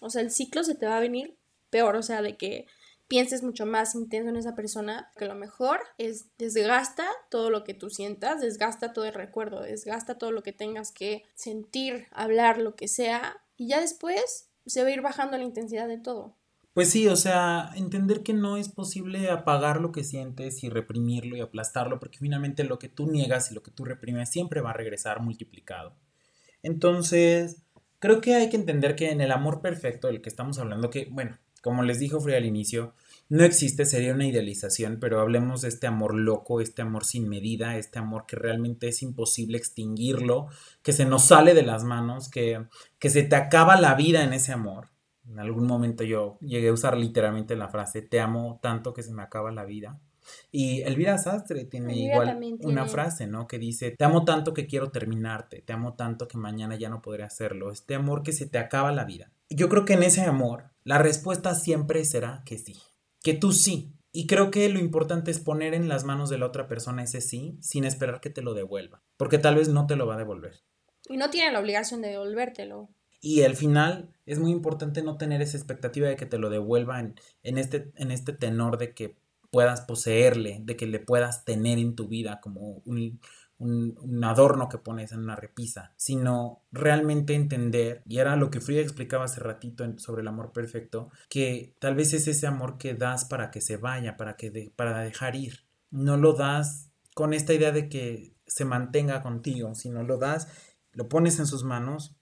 O 0.00 0.10
sea, 0.10 0.22
el 0.22 0.30
ciclo 0.30 0.64
se 0.64 0.74
te 0.74 0.86
va 0.86 0.96
a 0.96 1.00
venir 1.00 1.36
peor. 1.70 1.96
O 1.96 2.02
sea, 2.02 2.22
de 2.22 2.36
que 2.36 2.66
pienses 3.08 3.42
mucho 3.42 3.66
más 3.66 3.94
intenso 3.94 4.30
en 4.30 4.36
esa 4.36 4.54
persona, 4.54 5.10
que 5.16 5.26
lo 5.26 5.34
mejor 5.34 5.80
es 5.98 6.26
desgasta 6.38 7.06
todo 7.30 7.50
lo 7.50 7.64
que 7.64 7.74
tú 7.74 7.90
sientas, 7.90 8.40
desgasta 8.40 8.92
todo 8.92 9.04
el 9.04 9.14
recuerdo, 9.14 9.60
desgasta 9.62 10.16
todo 10.16 10.32
lo 10.32 10.42
que 10.42 10.52
tengas 10.52 10.92
que 10.92 11.24
sentir, 11.34 12.08
hablar, 12.12 12.58
lo 12.58 12.74
que 12.76 12.88
sea, 12.88 13.42
y 13.56 13.68
ya 13.68 13.80
después 13.80 14.50
se 14.66 14.82
va 14.82 14.88
a 14.88 14.92
ir 14.92 15.02
bajando 15.02 15.36
la 15.36 15.44
intensidad 15.44 15.88
de 15.88 15.98
todo. 15.98 16.36
Pues 16.72 16.90
sí, 16.90 17.06
o 17.06 17.14
sea, 17.14 17.70
entender 17.76 18.24
que 18.24 18.32
no 18.32 18.56
es 18.56 18.68
posible 18.68 19.30
apagar 19.30 19.80
lo 19.80 19.92
que 19.92 20.02
sientes 20.02 20.64
y 20.64 20.68
reprimirlo 20.68 21.36
y 21.36 21.40
aplastarlo, 21.40 22.00
porque 22.00 22.18
finalmente 22.18 22.64
lo 22.64 22.80
que 22.80 22.88
tú 22.88 23.06
niegas 23.06 23.50
y 23.50 23.54
lo 23.54 23.62
que 23.62 23.70
tú 23.70 23.84
reprimes 23.84 24.28
siempre 24.28 24.60
va 24.60 24.70
a 24.70 24.74
regresar 24.74 25.20
multiplicado. 25.20 25.94
Entonces, 26.64 27.62
creo 28.00 28.20
que 28.20 28.34
hay 28.34 28.48
que 28.48 28.56
entender 28.56 28.96
que 28.96 29.12
en 29.12 29.20
el 29.20 29.30
amor 29.30 29.60
perfecto 29.60 30.08
del 30.08 30.20
que 30.20 30.28
estamos 30.28 30.58
hablando, 30.58 30.90
que, 30.90 31.06
bueno, 31.12 31.38
como 31.64 31.82
les 31.82 31.98
dijo 31.98 32.20
Free 32.20 32.34
al 32.34 32.44
inicio, 32.44 32.92
no 33.30 33.42
existe, 33.42 33.86
sería 33.86 34.12
una 34.12 34.26
idealización, 34.26 34.98
pero 35.00 35.18
hablemos 35.18 35.62
de 35.62 35.68
este 35.68 35.86
amor 35.86 36.14
loco, 36.14 36.60
este 36.60 36.82
amor 36.82 37.06
sin 37.06 37.26
medida, 37.26 37.78
este 37.78 37.98
amor 37.98 38.26
que 38.26 38.36
realmente 38.36 38.88
es 38.88 39.02
imposible 39.02 39.56
extinguirlo, 39.56 40.48
que 40.82 40.92
se 40.92 41.06
nos 41.06 41.24
sale 41.24 41.54
de 41.54 41.62
las 41.62 41.82
manos, 41.82 42.28
que, 42.28 42.66
que 42.98 43.08
se 43.08 43.22
te 43.22 43.34
acaba 43.34 43.80
la 43.80 43.94
vida 43.94 44.24
en 44.24 44.34
ese 44.34 44.52
amor. 44.52 44.90
En 45.26 45.38
algún 45.38 45.66
momento 45.66 46.04
yo 46.04 46.36
llegué 46.42 46.68
a 46.68 46.74
usar 46.74 46.98
literalmente 46.98 47.56
la 47.56 47.68
frase, 47.68 48.02
te 48.02 48.20
amo 48.20 48.60
tanto 48.62 48.92
que 48.92 49.02
se 49.02 49.14
me 49.14 49.22
acaba 49.22 49.50
la 49.50 49.64
vida. 49.64 49.98
Y 50.52 50.82
Elvira 50.82 51.16
Sastre 51.16 51.64
tiene 51.64 51.96
igual 51.96 52.38
una 52.60 52.84
frase, 52.84 53.26
¿no? 53.26 53.46
Que 53.46 53.58
dice, 53.58 53.92
te 53.92 54.04
amo 54.04 54.26
tanto 54.26 54.52
que 54.52 54.66
quiero 54.66 54.90
terminarte, 54.90 55.62
te 55.62 55.72
amo 55.72 55.94
tanto 55.94 56.28
que 56.28 56.36
mañana 56.36 56.76
ya 56.76 56.90
no 56.90 57.00
podré 57.00 57.22
hacerlo, 57.22 57.70
este 57.70 57.94
amor 57.94 58.22
que 58.22 58.32
se 58.32 58.44
te 58.46 58.58
acaba 58.58 58.92
la 58.92 59.04
vida. 59.04 59.32
Yo 59.48 59.70
creo 59.70 59.86
que 59.86 59.94
en 59.94 60.02
ese 60.02 60.22
amor 60.22 60.73
la 60.84 60.98
respuesta 60.98 61.54
siempre 61.54 62.04
será 62.04 62.42
que 62.44 62.58
sí, 62.58 62.76
que 63.22 63.34
tú 63.34 63.52
sí. 63.52 63.94
Y 64.12 64.28
creo 64.28 64.52
que 64.52 64.68
lo 64.68 64.78
importante 64.78 65.32
es 65.32 65.40
poner 65.40 65.74
en 65.74 65.88
las 65.88 66.04
manos 66.04 66.30
de 66.30 66.38
la 66.38 66.46
otra 66.46 66.68
persona 66.68 67.02
ese 67.02 67.20
sí 67.20 67.58
sin 67.60 67.84
esperar 67.84 68.20
que 68.20 68.30
te 68.30 68.42
lo 68.42 68.54
devuelva, 68.54 69.02
porque 69.16 69.38
tal 69.38 69.56
vez 69.56 69.68
no 69.68 69.86
te 69.86 69.96
lo 69.96 70.06
va 70.06 70.14
a 70.14 70.18
devolver. 70.18 70.60
Y 71.08 71.16
no 71.16 71.30
tiene 71.30 71.50
la 71.50 71.58
obligación 71.58 72.00
de 72.00 72.10
devolvértelo. 72.10 72.90
Y 73.20 73.42
al 73.42 73.56
final 73.56 74.14
es 74.26 74.38
muy 74.38 74.52
importante 74.52 75.02
no 75.02 75.16
tener 75.16 75.42
esa 75.42 75.56
expectativa 75.56 76.06
de 76.06 76.16
que 76.16 76.26
te 76.26 76.38
lo 76.38 76.50
devuelvan 76.50 77.14
en, 77.42 77.58
este, 77.58 77.90
en 77.96 78.10
este 78.10 78.32
tenor 78.32 78.78
de 78.78 78.94
que 78.94 79.16
puedas 79.50 79.80
poseerle, 79.80 80.60
de 80.62 80.76
que 80.76 80.86
le 80.86 80.98
puedas 80.98 81.44
tener 81.44 81.78
en 81.78 81.94
tu 81.94 82.06
vida 82.06 82.40
como 82.42 82.82
un, 82.84 83.20
adorno 84.22 84.68
que 84.68 84.78
pones 84.78 85.12
en 85.12 85.20
una 85.20 85.36
repisa, 85.36 85.92
sino 85.96 86.62
realmente 86.72 87.34
entender, 87.34 88.02
y 88.06 88.18
era 88.18 88.36
lo 88.36 88.50
que 88.50 88.60
Frida 88.60 88.80
explicaba 88.80 89.24
hace 89.24 89.40
ratito 89.40 89.84
sobre 89.98 90.22
el 90.22 90.28
amor 90.28 90.52
perfecto, 90.52 91.10
que 91.28 91.76
tal 91.78 91.94
vez 91.94 92.12
es 92.12 92.26
ese 92.28 92.46
amor 92.46 92.78
que 92.78 92.94
das 92.94 93.24
para 93.24 93.50
que 93.50 93.60
se 93.60 93.76
vaya, 93.76 94.16
para, 94.16 94.36
que 94.36 94.72
para 94.74 95.00
dejar 95.00 95.36
ir. 95.36 95.66
No 95.90 96.16
lo 96.16 96.32
das 96.32 96.90
con 97.14 97.32
esta 97.32 97.54
idea 97.54 97.72
de 97.72 97.88
que 97.88 98.34
se 98.46 98.64
mantenga 98.64 99.22
contigo, 99.22 99.74
sino 99.74 100.02
lo 100.02 100.18
das, 100.18 100.48
lo 100.92 101.08
pones 101.08 101.38
en 101.38 101.46
sus 101.46 101.64
manos 101.64 102.16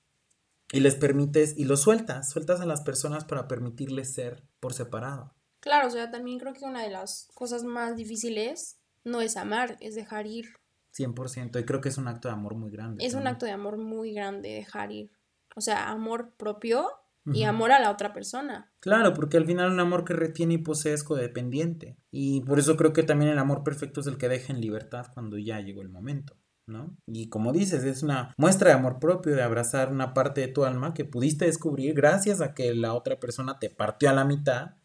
y 0.71 0.81
les 0.81 0.95
permites 0.95 1.57
y 1.57 1.65
lo 1.65 1.77
sueltas, 1.77 2.31
sueltas 2.31 2.61
a 2.61 2.67
las 2.67 2.83
personas 2.83 3.25
para 3.25 3.49
permitirles 3.49 4.15
ser 4.15 4.45
por 4.61 4.75
separado. 4.75 5.35
Claro, 5.61 5.89
o 5.89 5.91
sea, 5.91 6.11
también 6.11 6.39
creo 6.39 6.55
que 6.55 6.65
una 6.65 6.83
de 6.83 6.91
las 6.91 7.29
cosas 7.35 7.63
más 7.63 7.97
difíciles 7.97 8.79
no 9.05 9.21
es 9.21 9.37
amar, 9.37 9.77
es 9.81 9.95
dejar 9.95 10.27
ir. 10.27 10.55
100%, 10.97 11.61
y 11.61 11.65
creo 11.65 11.81
que 11.81 11.89
es 11.89 11.99
un 11.99 12.09
acto 12.09 12.29
de 12.29 12.35
amor 12.35 12.55
muy 12.55 12.71
grande. 12.71 13.05
Es 13.05 13.15
un 13.15 13.27
acto 13.27 13.47
de 13.47 13.53
amor 13.53 13.79
muy 13.79 14.13
grande 14.13 14.51
dejar 14.51 14.93
ir. 14.93 15.11
O 15.57 15.61
sea, 15.61 15.91
amor 15.91 16.35
propio 16.37 16.89
y 17.27 17.45
amor 17.45 17.71
a 17.71 17.79
la 17.79 17.91
otra 17.91 18.13
persona. 18.13 18.73
Claro, 18.81 19.15
porque 19.15 19.37
al 19.37 19.47
final 19.47 19.71
un 19.71 19.81
amor 19.81 20.05
que 20.05 20.13
retiene 20.13 20.55
y 20.55 20.59
posee 20.59 20.93
es 20.93 21.05
codependiente. 21.05 21.97
Y 22.11 22.41
por 22.43 22.59
eso 22.59 22.77
creo 22.77 22.93
que 22.93 23.05
también 23.05 23.31
el 23.31 23.39
amor 23.39 23.63
perfecto 23.63 24.01
es 24.01 24.07
el 24.07 24.19
que 24.19 24.29
deja 24.29 24.53
en 24.53 24.61
libertad 24.61 25.07
cuando 25.15 25.39
ya 25.39 25.61
llegó 25.61 25.83
el 25.83 25.89
momento. 25.89 26.37
¿no? 26.67 26.97
Y 27.07 27.29
como 27.29 27.53
dices, 27.53 27.85
es 27.85 28.03
una 28.03 28.35
muestra 28.37 28.71
de 28.71 28.77
amor 28.77 28.99
propio, 28.99 29.35
de 29.35 29.43
abrazar 29.43 29.91
una 29.91 30.15
parte 30.15 30.41
de 30.41 30.49
tu 30.49 30.65
alma 30.65 30.95
que 30.95 31.05
pudiste 31.05 31.47
descubrir 31.47 31.95
gracias 31.95 32.41
a 32.41 32.55
que 32.55 32.75
la 32.75 32.95
otra 32.95 33.19
persona 33.19 33.59
te 33.59 33.71
partió 33.71 34.11
a 34.11 34.15
la 34.15 34.25
mitad 34.25 34.77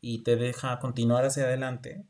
y 0.00 0.22
te 0.22 0.36
deja 0.36 0.78
continuar 0.78 1.24
hacia 1.24 1.44
adelante. 1.44 2.06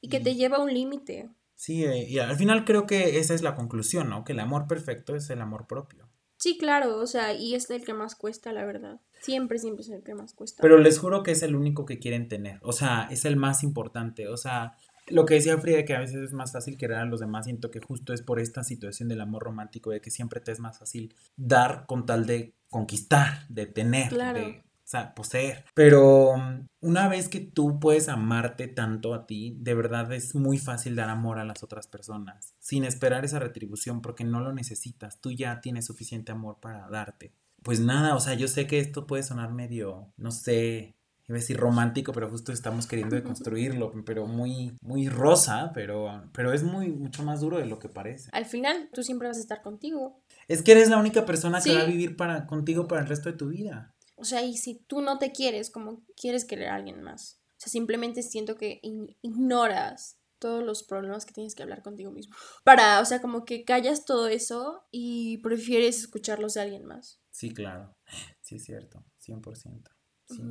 Y 0.00 0.08
que 0.08 0.20
te 0.20 0.34
lleva 0.34 0.58
a 0.58 0.62
un 0.62 0.72
límite. 0.72 1.30
Sí, 1.58 1.84
eh, 1.84 2.08
y 2.08 2.20
al 2.20 2.36
final 2.36 2.64
creo 2.64 2.86
que 2.86 3.18
esa 3.18 3.34
es 3.34 3.42
la 3.42 3.56
conclusión, 3.56 4.08
¿no? 4.08 4.22
Que 4.22 4.30
el 4.30 4.38
amor 4.38 4.68
perfecto 4.68 5.16
es 5.16 5.28
el 5.28 5.40
amor 5.40 5.66
propio. 5.66 6.08
Sí, 6.36 6.56
claro, 6.56 6.98
o 6.98 7.06
sea, 7.08 7.34
y 7.34 7.56
es 7.56 7.68
el 7.68 7.84
que 7.84 7.94
más 7.94 8.14
cuesta, 8.14 8.52
la 8.52 8.64
verdad. 8.64 9.00
Siempre, 9.18 9.58
siempre 9.58 9.82
es 9.82 9.88
el 9.88 10.04
que 10.04 10.14
más 10.14 10.34
cuesta. 10.34 10.62
Pero 10.62 10.78
les 10.78 11.00
juro 11.00 11.24
que 11.24 11.32
es 11.32 11.42
el 11.42 11.56
único 11.56 11.84
que 11.84 11.98
quieren 11.98 12.28
tener, 12.28 12.60
o 12.62 12.70
sea, 12.70 13.08
es 13.10 13.24
el 13.24 13.36
más 13.36 13.64
importante, 13.64 14.28
o 14.28 14.36
sea, 14.36 14.76
lo 15.08 15.26
que 15.26 15.34
decía 15.34 15.58
Frida, 15.58 15.84
que 15.84 15.96
a 15.96 15.98
veces 15.98 16.22
es 16.22 16.32
más 16.32 16.52
fácil 16.52 16.78
querer 16.78 16.98
a 16.98 17.04
los 17.06 17.18
demás, 17.18 17.46
siento 17.46 17.72
que 17.72 17.80
justo 17.80 18.12
es 18.12 18.22
por 18.22 18.38
esta 18.38 18.62
situación 18.62 19.08
del 19.08 19.20
amor 19.20 19.42
romántico, 19.42 19.90
de 19.90 20.00
que 20.00 20.12
siempre 20.12 20.40
te 20.40 20.52
es 20.52 20.60
más 20.60 20.78
fácil 20.78 21.12
dar 21.36 21.86
con 21.86 22.06
tal 22.06 22.24
de 22.24 22.54
conquistar, 22.68 23.48
de 23.48 23.66
tener, 23.66 24.12
de 24.12 24.62
sea, 24.90 25.14
poseer. 25.14 25.64
Pero 25.74 26.30
um, 26.30 26.66
una 26.80 27.08
vez 27.08 27.28
que 27.28 27.40
tú 27.40 27.78
puedes 27.78 28.08
amarte 28.08 28.68
tanto 28.68 29.14
a 29.14 29.26
ti, 29.26 29.56
de 29.60 29.74
verdad 29.74 30.12
es 30.12 30.34
muy 30.34 30.58
fácil 30.58 30.96
dar 30.96 31.10
amor 31.10 31.38
a 31.38 31.44
las 31.44 31.62
otras 31.62 31.86
personas, 31.86 32.54
sin 32.58 32.84
esperar 32.84 33.24
esa 33.24 33.38
retribución, 33.38 34.00
porque 34.00 34.24
no 34.24 34.40
lo 34.40 34.52
necesitas, 34.52 35.20
tú 35.20 35.30
ya 35.30 35.60
tienes 35.60 35.86
suficiente 35.86 36.32
amor 36.32 36.58
para 36.60 36.88
darte. 36.88 37.32
Pues 37.62 37.80
nada, 37.80 38.14
o 38.14 38.20
sea, 38.20 38.34
yo 38.34 38.48
sé 38.48 38.66
que 38.66 38.78
esto 38.78 39.06
puede 39.06 39.22
sonar 39.22 39.52
medio, 39.52 40.12
no 40.16 40.30
sé, 40.30 40.94
iba 41.28 41.36
a 41.36 41.40
decir 41.40 41.58
romántico, 41.58 42.12
pero 42.12 42.30
justo 42.30 42.52
estamos 42.52 42.86
queriendo 42.86 43.14
deconstruirlo, 43.14 43.92
pero 44.06 44.26
muy, 44.26 44.74
muy 44.80 45.10
rosa, 45.10 45.72
pero, 45.74 46.22
pero 46.32 46.54
es 46.54 46.62
muy, 46.62 46.88
mucho 46.88 47.22
más 47.22 47.40
duro 47.40 47.58
de 47.58 47.66
lo 47.66 47.78
que 47.78 47.90
parece. 47.90 48.30
Al 48.32 48.46
final, 48.46 48.88
tú 48.94 49.02
siempre 49.02 49.28
vas 49.28 49.36
a 49.36 49.40
estar 49.40 49.60
contigo. 49.60 50.22
Es 50.46 50.62
que 50.62 50.72
eres 50.72 50.88
la 50.88 50.96
única 50.96 51.26
persona 51.26 51.60
que 51.60 51.74
va 51.74 51.82
a 51.82 51.86
vivir 51.86 52.16
para, 52.16 52.46
contigo 52.46 52.88
para 52.88 53.02
el 53.02 53.08
resto 53.08 53.30
de 53.30 53.36
tu 53.36 53.48
vida. 53.48 53.94
O 54.18 54.24
sea, 54.24 54.42
y 54.42 54.56
si 54.56 54.74
tú 54.74 55.00
no 55.00 55.18
te 55.18 55.32
quieres, 55.32 55.70
como 55.70 56.02
quieres 56.16 56.44
querer 56.44 56.68
a 56.68 56.74
alguien 56.74 57.02
más? 57.02 57.40
O 57.56 57.60
sea, 57.60 57.70
simplemente 57.70 58.22
siento 58.22 58.56
que 58.56 58.80
ignoras 59.22 60.18
todos 60.38 60.62
los 60.62 60.82
problemas 60.82 61.26
que 61.26 61.34
tienes 61.34 61.54
que 61.54 61.62
hablar 61.62 61.82
contigo 61.82 62.10
mismo. 62.10 62.34
Para, 62.64 63.00
o 63.00 63.04
sea, 63.04 63.20
como 63.20 63.44
que 63.44 63.64
callas 63.64 64.04
todo 64.04 64.28
eso 64.28 64.84
y 64.90 65.38
prefieres 65.38 65.98
escucharlos 65.98 66.54
de 66.54 66.60
alguien 66.60 66.84
más. 66.84 67.20
Sí, 67.30 67.52
claro. 67.52 67.96
Sí, 68.40 68.56
es 68.56 68.64
cierto. 68.64 69.04
100%. 69.24 69.82
Sí. 70.26 70.42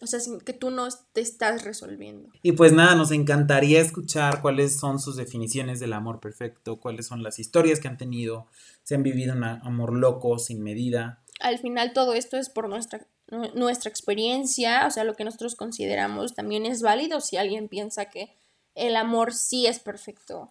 O 0.00 0.06
sea, 0.06 0.20
que 0.44 0.52
tú 0.52 0.70
no 0.70 0.86
te 1.12 1.20
estás 1.20 1.64
resolviendo. 1.64 2.28
Y 2.42 2.52
pues 2.52 2.72
nada, 2.72 2.94
nos 2.94 3.10
encantaría 3.10 3.80
escuchar 3.80 4.40
cuáles 4.40 4.78
son 4.78 5.00
sus 5.00 5.16
definiciones 5.16 5.80
del 5.80 5.92
amor 5.92 6.20
perfecto, 6.20 6.78
cuáles 6.78 7.06
son 7.06 7.24
las 7.24 7.40
historias 7.40 7.80
que 7.80 7.88
han 7.88 7.96
tenido, 7.96 8.46
se 8.84 8.94
han 8.94 9.02
vivido 9.02 9.34
un 9.34 9.42
amor 9.42 9.92
loco, 9.92 10.38
sin 10.38 10.62
medida. 10.62 11.24
Al 11.40 11.58
final 11.58 11.92
todo 11.92 12.14
esto 12.14 12.36
es 12.36 12.48
por 12.50 12.68
nuestra, 12.68 13.06
nuestra 13.54 13.90
experiencia, 13.90 14.86
o 14.86 14.90
sea, 14.90 15.04
lo 15.04 15.14
que 15.14 15.24
nosotros 15.24 15.54
consideramos 15.54 16.34
también 16.34 16.66
es 16.66 16.82
válido 16.82 17.20
si 17.20 17.36
alguien 17.36 17.68
piensa 17.68 18.06
que 18.06 18.34
el 18.74 18.96
amor 18.96 19.34
sí 19.34 19.66
es 19.66 19.78
perfecto. 19.78 20.50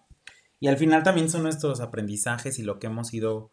Y 0.60 0.68
al 0.68 0.76
final 0.76 1.02
también 1.02 1.30
son 1.30 1.42
nuestros 1.42 1.80
aprendizajes 1.80 2.58
y 2.58 2.62
lo 2.62 2.78
que 2.78 2.88
hemos 2.88 3.14
ido 3.14 3.50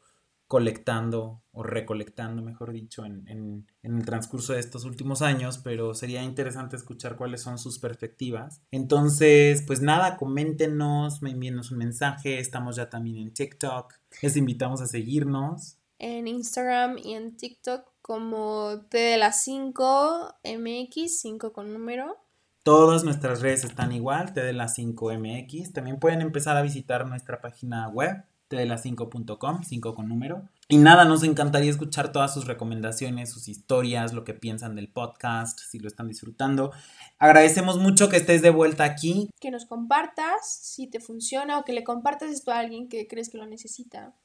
colectando 0.47 1.41
o 1.51 1.63
recolectando, 1.63 2.43
mejor 2.43 2.71
dicho, 2.71 3.03
en, 3.05 3.65
el 3.81 4.05
transcurso 4.05 4.53
de 4.53 4.59
estos 4.59 4.85
últimos 4.85 5.21
años, 5.21 5.57
pero 5.57 5.93
sería 5.95 6.23
interesante 6.23 6.75
escuchar 6.75 7.15
cuáles 7.15 7.41
son 7.41 7.57
sus 7.57 7.79
perspectivas. 7.79 8.61
Entonces, 8.71 9.63
pues 9.65 9.81
nada, 9.81 10.17
coméntenos, 10.17 11.21
envíenos 11.23 11.71
un 11.71 11.79
mensaje, 11.79 12.39
estamos 12.39 12.75
ya 12.75 12.89
también 12.89 13.17
en 13.17 13.33
TikTok, 13.33 13.93
les 14.21 14.37
invitamos 14.37 14.81
a 14.81 14.87
seguirnos. 14.87 15.79
En 15.99 16.27
Instagram 16.27 16.97
y 16.97 17.13
en 17.13 17.37
TikTok 17.37 17.85
como 18.01 18.81
T 18.89 18.97
de 18.97 19.17
las 19.17 19.43
5 19.43 20.35
MX, 20.43 21.19
5 21.21 21.53
con 21.53 21.73
número. 21.73 22.17
Todas 22.63 23.03
nuestras 23.03 23.41
redes 23.41 23.63
están 23.63 23.91
igual, 23.91 24.33
T 24.33 24.41
de 24.41 24.53
las 24.53 24.75
5 24.75 25.13
MX. 25.13 25.73
También 25.73 25.99
pueden 25.99 26.21
empezar 26.21 26.57
a 26.57 26.61
visitar 26.61 27.07
nuestra 27.07 27.41
página 27.41 27.87
web 27.89 28.23
de 28.49 28.65
las 28.65 28.85
5.com, 28.85 29.63
5 29.63 29.95
con 29.95 30.07
número. 30.07 30.49
Y 30.67 30.77
nada, 30.77 31.05
nos 31.05 31.23
encantaría 31.23 31.69
escuchar 31.69 32.11
todas 32.11 32.33
sus 32.33 32.45
recomendaciones, 32.45 33.31
sus 33.31 33.47
historias, 33.47 34.13
lo 34.13 34.23
que 34.23 34.33
piensan 34.33 34.75
del 34.75 34.91
podcast, 34.91 35.59
si 35.59 35.79
lo 35.79 35.87
están 35.87 36.07
disfrutando. 36.07 36.71
Agradecemos 37.19 37.77
mucho 37.77 38.09
que 38.09 38.17
estés 38.17 38.41
de 38.41 38.49
vuelta 38.49 38.83
aquí. 38.83 39.29
Que 39.39 39.51
nos 39.51 39.65
compartas 39.65 40.59
si 40.61 40.87
te 40.87 40.99
funciona 40.99 41.59
o 41.59 41.65
que 41.65 41.73
le 41.73 41.83
compartas 41.83 42.31
esto 42.31 42.51
a 42.51 42.59
alguien 42.59 42.89
que 42.89 43.07
crees 43.07 43.29
que 43.29 43.37
lo 43.37 43.45
necesita. 43.45 44.15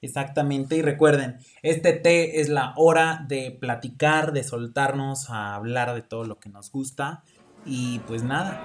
Exactamente, 0.00 0.76
y 0.76 0.82
recuerden, 0.82 1.38
este 1.62 1.92
té 1.92 2.40
es 2.40 2.48
la 2.48 2.72
hora 2.76 3.24
de 3.26 3.50
platicar, 3.50 4.32
de 4.32 4.44
soltarnos 4.44 5.28
a 5.28 5.56
hablar 5.56 5.92
de 5.94 6.02
todo 6.02 6.24
lo 6.24 6.38
que 6.38 6.48
nos 6.50 6.70
gusta. 6.70 7.24
Y 7.66 7.98
pues 8.00 8.22
nada, 8.22 8.60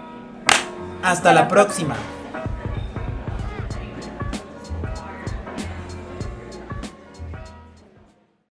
hasta, 1.01 1.33
la, 1.33 1.47
próxima. 1.47 1.95